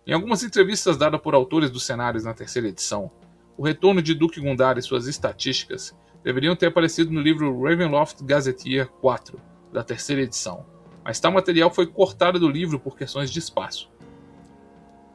Em 0.07 0.15
algumas 0.15 0.43
entrevistas 0.43 0.97
dadas 0.97 1.21
por 1.21 1.35
autores 1.35 1.71
dos 1.71 1.85
cenários 1.85 2.25
na 2.25 2.33
terceira 2.33 2.69
edição, 2.69 3.11
o 3.55 3.63
retorno 3.63 4.01
de 4.01 4.15
Duke 4.15 4.41
Gundar 4.41 4.79
e 4.79 4.83
suas 4.83 5.07
estatísticas 5.07 5.95
deveriam 6.23 6.55
ter 6.55 6.67
aparecido 6.67 7.11
no 7.13 7.21
livro 7.21 7.63
Ravenloft 7.63 8.23
Gazetteer 8.23 8.89
4, 9.01 9.39
da 9.73 9.83
terceira 9.83 10.23
edição, 10.23 10.65
mas 11.05 11.19
tal 11.19 11.33
material 11.33 11.71
foi 11.71 11.87
cortado 11.87 12.39
do 12.39 12.49
livro 12.49 12.79
por 12.79 12.97
questões 12.97 13.31
de 13.31 13.39
espaço. 13.39 13.91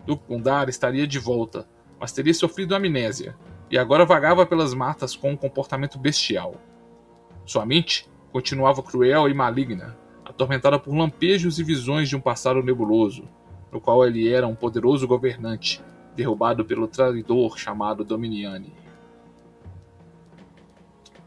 Duke 0.05 0.23
Gundar 0.27 0.69
estaria 0.69 1.07
de 1.07 1.19
volta, 1.19 1.67
mas 1.99 2.11
teria 2.11 2.33
sofrido 2.33 2.75
amnésia, 2.75 3.35
e 3.69 3.77
agora 3.77 4.05
vagava 4.05 4.45
pelas 4.45 4.73
matas 4.73 5.15
com 5.15 5.31
um 5.31 5.37
comportamento 5.37 5.97
bestial. 5.97 6.55
Sua 7.45 7.65
mente 7.65 8.09
continuava 8.31 8.83
cruel 8.83 9.27
e 9.27 9.33
maligna, 9.33 9.97
atormentada 10.23 10.77
por 10.79 10.93
lampejos 10.93 11.59
e 11.59 11.63
visões 11.63 12.09
de 12.09 12.15
um 12.15 12.21
passado 12.21 12.61
nebuloso, 12.61 13.27
no 13.71 13.81
qual 13.81 14.05
ele 14.05 14.29
era 14.31 14.47
um 14.47 14.55
poderoso 14.55 15.07
governante, 15.07 15.81
derrubado 16.15 16.65
pelo 16.65 16.87
traidor 16.87 17.57
chamado 17.57 18.03
Dominiani. 18.03 18.73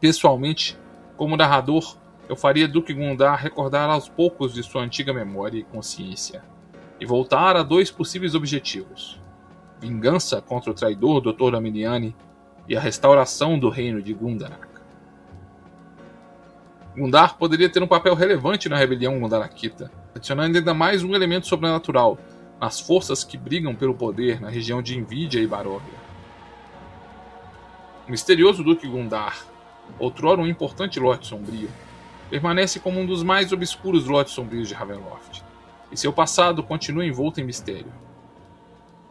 Pessoalmente, 0.01 0.75
como 1.15 1.37
narrador, 1.37 1.95
eu 2.27 2.35
faria 2.35 2.67
Duque 2.67 2.91
Gundar 2.91 3.39
recordar 3.39 3.87
aos 3.87 4.09
poucos 4.09 4.51
de 4.51 4.63
sua 4.63 4.81
antiga 4.81 5.13
memória 5.13 5.59
e 5.59 5.63
consciência, 5.63 6.43
e 6.99 7.05
voltar 7.05 7.55
a 7.55 7.61
dois 7.61 7.91
possíveis 7.91 8.33
objetivos: 8.33 9.21
vingança 9.79 10.41
contra 10.41 10.71
o 10.71 10.73
traidor 10.73 11.21
Dr. 11.21 11.55
Aminiani 11.55 12.15
e 12.67 12.75
a 12.75 12.79
restauração 12.79 13.59
do 13.59 13.69
reino 13.69 14.01
de 14.01 14.11
Gundarak. 14.11 14.67
Gundar 16.97 17.37
poderia 17.37 17.69
ter 17.69 17.83
um 17.83 17.87
papel 17.87 18.15
relevante 18.15 18.67
na 18.67 18.77
rebelião 18.77 19.19
Gundarakita, 19.19 19.91
adicionando 20.15 20.57
ainda 20.57 20.73
mais 20.73 21.03
um 21.03 21.13
elemento 21.13 21.45
sobrenatural 21.45 22.17
nas 22.59 22.79
forças 22.79 23.23
que 23.23 23.37
brigam 23.37 23.75
pelo 23.75 23.93
poder 23.93 24.41
na 24.41 24.49
região 24.49 24.81
de 24.81 24.97
Invídia 24.97 25.39
e 25.39 25.45
Barovia. 25.45 26.01
O 28.07 28.11
misterioso 28.11 28.63
Duque 28.63 28.87
Gundar, 28.87 29.50
outrora 29.99 30.41
um 30.41 30.47
importante 30.47 30.99
Lorde 30.99 31.27
Sombrio, 31.27 31.69
permanece 32.29 32.79
como 32.79 32.99
um 32.99 33.05
dos 33.05 33.23
mais 33.23 33.51
obscuros 33.51 34.05
lotes 34.05 34.33
sombrios 34.33 34.67
de 34.67 34.73
Ravenloft, 34.73 35.43
e 35.91 35.97
seu 35.97 36.13
passado 36.13 36.63
continua 36.63 37.05
envolto 37.05 37.41
em 37.41 37.43
mistério. 37.43 37.91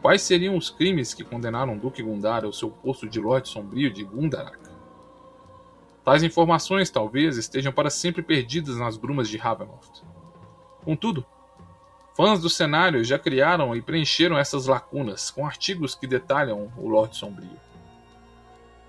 Quais 0.01 0.23
seriam 0.23 0.57
os 0.57 0.71
crimes 0.71 1.13
que 1.13 1.23
condenaram 1.23 1.77
Duque 1.77 2.01
Gundar 2.01 2.43
ao 2.43 2.51
seu 2.51 2.71
posto 2.71 3.07
de 3.07 3.19
Lorde 3.19 3.49
Sombrio 3.49 3.93
de 3.93 4.03
Gundarak? 4.03 4.57
Tais 6.03 6.23
informações 6.23 6.89
talvez 6.89 7.37
estejam 7.37 7.71
para 7.71 7.91
sempre 7.91 8.23
perdidas 8.23 8.77
nas 8.77 8.97
brumas 8.97 9.29
de 9.29 9.37
Ravenloft. 9.37 10.01
Contudo, 10.83 11.23
fãs 12.15 12.41
do 12.41 12.49
cenário 12.49 13.03
já 13.03 13.19
criaram 13.19 13.75
e 13.75 13.81
preencheram 13.83 14.35
essas 14.35 14.65
lacunas 14.65 15.29
com 15.29 15.45
artigos 15.45 15.93
que 15.93 16.07
detalham 16.07 16.73
o 16.75 16.89
Lorde 16.89 17.15
Sombrio. 17.17 17.70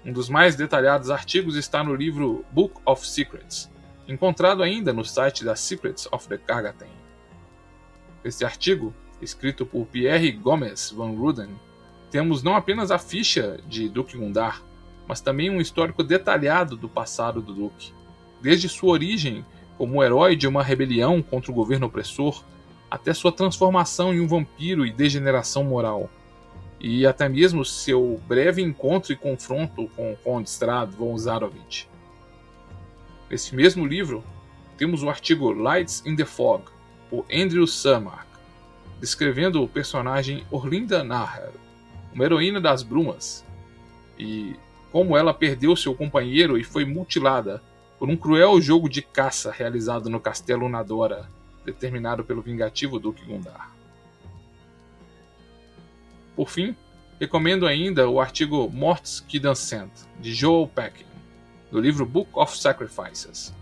Um 0.04 0.12
dos 0.12 0.28
mais 0.28 0.56
detalhados 0.56 1.10
artigos 1.10 1.54
está 1.54 1.84
no 1.84 1.94
livro 1.94 2.44
Book 2.50 2.74
of 2.84 3.06
Secrets, 3.06 3.70
encontrado 4.08 4.60
ainda 4.60 4.92
no 4.92 5.04
site 5.04 5.44
da 5.44 5.54
Secrets 5.54 6.08
of 6.10 6.28
the 6.28 6.36
Kargaten. 6.36 6.90
Neste 8.24 8.44
artigo, 8.44 8.92
escrito 9.20 9.64
por 9.64 9.86
Pierre 9.86 10.32
Gomez 10.32 10.90
Van 10.90 11.12
Ruden, 11.12 11.50
temos 12.10 12.42
não 12.42 12.56
apenas 12.56 12.90
a 12.90 12.98
ficha 12.98 13.60
de 13.68 13.88
Duque 13.88 14.16
Gundar, 14.16 14.60
mas 15.06 15.20
também 15.20 15.50
um 15.50 15.60
histórico 15.60 16.02
detalhado 16.02 16.76
do 16.76 16.88
passado 16.88 17.40
do 17.40 17.54
Duque, 17.54 17.92
desde 18.40 18.68
sua 18.68 18.90
origem 18.90 19.46
como 19.78 20.02
herói 20.02 20.34
de 20.34 20.48
uma 20.48 20.64
rebelião 20.64 21.22
contra 21.22 21.52
o 21.52 21.54
governo 21.54 21.86
opressor, 21.86 22.44
até 22.90 23.14
sua 23.14 23.30
transformação 23.30 24.12
em 24.12 24.20
um 24.20 24.26
vampiro 24.26 24.84
e 24.84 24.92
degeneração 24.92 25.62
moral, 25.62 26.10
e 26.82 27.06
até 27.06 27.28
mesmo 27.28 27.64
seu 27.64 28.20
breve 28.26 28.60
encontro 28.60 29.12
e 29.12 29.16
confronto 29.16 29.88
com 29.94 30.16
Conde 30.16 30.48
Strad 30.48 30.90
von 30.90 31.16
Zarovich. 31.16 31.88
Nesse 33.30 33.54
mesmo 33.54 33.86
livro, 33.86 34.24
temos 34.76 35.04
o 35.04 35.08
artigo 35.08 35.52
Lights 35.52 36.04
in 36.04 36.16
the 36.16 36.24
Fog, 36.24 36.64
por 37.08 37.24
Andrew 37.32 37.68
Surmark, 37.68 38.26
descrevendo 39.00 39.62
o 39.62 39.68
personagem 39.68 40.44
Orlinda 40.50 41.04
Nahar, 41.04 41.52
uma 42.12 42.24
heroína 42.24 42.60
das 42.60 42.82
brumas, 42.82 43.44
e 44.18 44.56
como 44.90 45.16
ela 45.16 45.32
perdeu 45.32 45.76
seu 45.76 45.94
companheiro 45.94 46.58
e 46.58 46.64
foi 46.64 46.84
mutilada 46.84 47.62
por 47.96 48.10
um 48.10 48.16
cruel 48.16 48.60
jogo 48.60 48.88
de 48.88 49.02
caça 49.02 49.52
realizado 49.52 50.10
no 50.10 50.18
castelo 50.18 50.68
Nadora, 50.68 51.30
determinado 51.64 52.24
pelo 52.24 52.42
vingativo 52.42 52.98
Duque 52.98 53.24
Gundar. 53.24 53.70
Por 56.34 56.48
fim, 56.48 56.74
recomendo 57.20 57.66
ainda 57.66 58.08
o 58.08 58.20
artigo 58.20 58.68
Morts 58.70 59.20
qui 59.20 59.38
Dansent, 59.38 59.90
de 60.18 60.32
Joel 60.32 60.66
Peckin, 60.66 61.06
do 61.70 61.80
livro 61.80 62.06
Book 62.06 62.30
of 62.34 62.56
Sacrifices, 62.56 63.54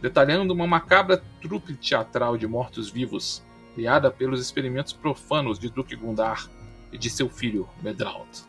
detalhando 0.00 0.52
uma 0.52 0.66
macabra 0.66 1.22
trupe 1.40 1.74
teatral 1.74 2.36
de 2.36 2.46
mortos-vivos 2.46 3.42
criada 3.74 4.10
pelos 4.10 4.40
experimentos 4.40 4.92
profanos 4.92 5.58
de 5.58 5.70
Duque 5.70 5.94
Gundar 5.94 6.50
e 6.92 6.98
de 6.98 7.08
seu 7.08 7.28
filho 7.28 7.68
Medraut. 7.80 8.42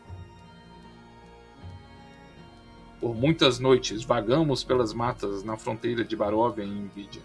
Por 3.00 3.14
muitas 3.14 3.58
noites 3.58 4.02
vagamos 4.02 4.64
pelas 4.64 4.92
matas 4.92 5.42
na 5.42 5.56
fronteira 5.56 6.04
de 6.04 6.16
Baróvia 6.16 6.64
e 6.64 6.68
Invidia, 6.68 7.22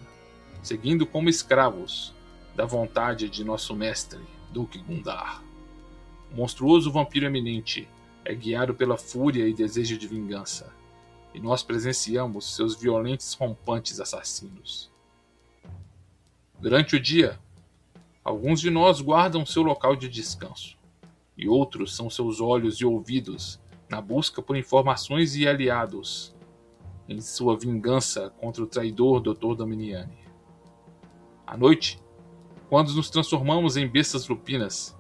seguindo 0.62 1.06
como 1.06 1.30
escravos 1.30 2.14
da 2.56 2.66
vontade 2.66 3.30
de 3.30 3.44
nosso 3.44 3.76
mestre, 3.76 4.22
Duque 4.52 4.78
Gundar. 4.80 5.44
Monstruoso 6.36 6.92
vampiro 6.92 7.26
eminente 7.26 7.88
é 8.24 8.36
guiado 8.36 8.76
pela 8.76 8.98
fúria 8.98 9.48
e 9.48 9.54
desejo 9.54 9.98
de 9.98 10.08
vingança 10.08 10.72
e 11.36 11.40
nós 11.40 11.62
presenciamos 11.62 12.56
seus 12.56 12.80
violentos 12.80 13.34
rompantes 13.34 14.00
assassinos. 14.00 14.90
Durante 16.58 16.96
o 16.96 17.00
dia, 17.00 17.38
alguns 18.24 18.62
de 18.62 18.70
nós 18.70 19.02
guardam 19.02 19.46
seu 19.46 19.62
local 19.62 19.98
de 19.98 20.08
descanso, 20.08 20.78
e 21.38 21.50
outros 21.50 21.94
são 21.94 22.10
seus 22.10 22.40
olhos 22.40 22.76
e 22.78 22.86
ouvidos 22.86 23.60
na 23.90 24.00
busca 24.00 24.42
por 24.42 24.56
informações 24.56 25.36
e 25.36 25.46
aliados 25.46 26.34
em 27.10 27.20
sua 27.20 27.60
vingança 27.60 28.30
contra 28.40 28.64
o 28.64 28.68
traidor 28.68 29.20
Dr. 29.20 29.56
Dominiani. 29.56 30.18
À 31.46 31.58
noite, 31.58 32.02
quando 32.70 32.94
nos 32.94 33.10
transformamos 33.10 33.76
em 33.76 33.86
bestas 33.86 34.26
lupinas, 34.26 34.95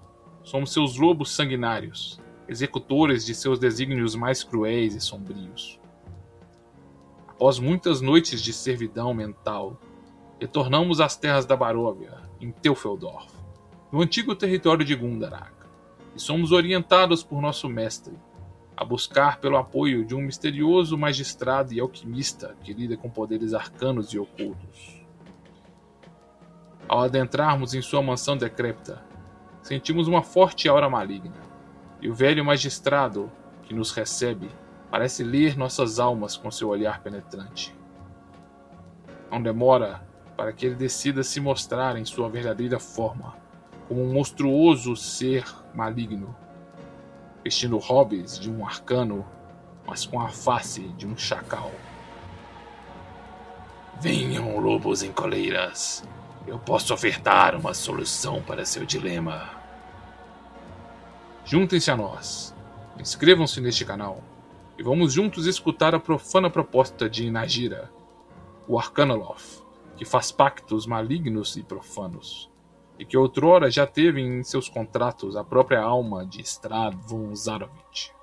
somos 0.45 0.71
seus 0.71 0.95
lobos 0.95 1.31
sanguinários, 1.31 2.21
executores 2.47 3.25
de 3.25 3.34
seus 3.34 3.58
desígnios 3.58 4.15
mais 4.15 4.43
cruéis 4.43 4.93
e 4.93 5.01
sombrios. 5.01 5.79
Após 7.27 7.58
muitas 7.58 7.99
noites 7.99 8.41
de 8.41 8.53
servidão 8.53 9.12
mental, 9.12 9.77
retornamos 10.39 11.01
às 11.01 11.17
terras 11.17 11.47
da 11.47 11.58
Baróvia, 11.58 12.13
em 12.39 12.51
Teufeldorf, 12.51 13.27
no 13.91 14.01
antigo 14.01 14.36
território 14.36 14.86
de 14.86 14.95
Gundarak, 14.95 15.51
e 16.15 16.21
somos 16.21 16.51
orientados 16.51 17.23
por 17.23 17.41
nosso 17.41 17.67
mestre 17.67 18.13
a 18.77 18.86
buscar 18.86 19.39
pelo 19.39 19.58
apoio 19.58 20.05
de 20.05 20.13
um 20.13 20.21
misterioso 20.21 20.97
magistrado 20.97 21.73
e 21.73 21.79
alquimista 21.79 22.55
que 22.62 22.73
lida 22.73 22.95
com 22.95 23.10
poderes 23.10 23.53
arcanos 23.53 24.13
e 24.13 24.19
ocultos. 24.19 25.01
Ao 26.88 26.99
adentrarmos 26.99 27.73
em 27.73 27.81
sua 27.81 28.03
mansão 28.03 28.38
decrépita, 28.38 29.03
sentimos 29.65 30.08
uma 30.08 30.21
forte 30.21 30.69
aura 30.69 30.88
maligna, 30.88 31.34
e 31.99 32.08
o 32.08 32.13
velho 32.13 32.45
magistrado 32.45 33.32
que 33.63 33.73
nos 33.73 33.91
recebe 33.91 34.47
parece 34.91 35.23
ler 35.23 35.58
nossas 35.58 35.99
almas 35.99 36.38
com 36.38 36.51
seu 36.51 36.69
olhar 36.69 37.01
penetrante. 37.01 37.75
Não 39.32 39.41
demora 39.41 40.08
para 40.38 40.54
que 40.54 40.67
ele 40.67 40.75
decida 40.75 41.23
se 41.23 41.39
mostrar 41.39 41.97
em 41.97 42.06
sua 42.06 42.30
verdadeira 42.30 42.80
forma, 42.80 43.36
como 43.88 44.04
um 44.04 44.13
monstruoso 44.13 44.95
ser 44.95 45.43
maligno, 45.73 46.36
vestindo 47.43 47.80
hobbies 47.80 48.38
de 48.38 48.51
um 48.51 48.63
arcano, 48.63 49.25
mas 49.88 50.06
com 50.06 50.21
a 50.21 50.30
face 50.30 50.82
de 50.89 51.08
um 51.08 51.17
chacal. 51.17 51.71
Venham, 53.99 54.60
lobos 54.60 55.01
em 55.01 55.12
coleiras. 55.12 56.08
Eu 56.47 56.60
posso 56.60 56.93
ofertar 56.93 57.55
uma 57.55 57.73
solução 57.73 58.41
para 58.41 58.65
seu 58.65 58.86
dilema. 58.86 59.49
Juntem-se 61.43 61.89
a 61.89 61.97
nós. 61.97 62.55
Inscrevam-se 62.99 63.60
neste 63.60 63.84
canal 63.84 64.23
e 64.77 64.84
vamos 64.84 65.13
juntos 65.13 65.47
escutar 65.47 65.95
a 65.95 65.99
profana 65.99 66.49
proposta 66.49 67.10
de 67.10 67.31
Nagira, 67.31 67.91
o 68.67 68.77
Arcanoloth, 68.77 69.63
que 69.95 70.05
faz 70.05 70.31
pactos 70.31 70.86
malignos 70.86 71.55
e 71.58 71.63
profanos, 71.63 72.51
e 72.99 73.05
que 73.05 73.17
outrora 73.17 73.71
já 73.71 73.88
teve 73.88 74.21
em 74.21 74.43
seus 74.43 74.69
contratos 74.69 75.36
a 75.36 75.43
própria 75.43 75.81
alma 75.81 76.25
de 76.25 76.41
Strad 76.41 76.95
von 76.95 77.34
Zarovich. 77.36 78.14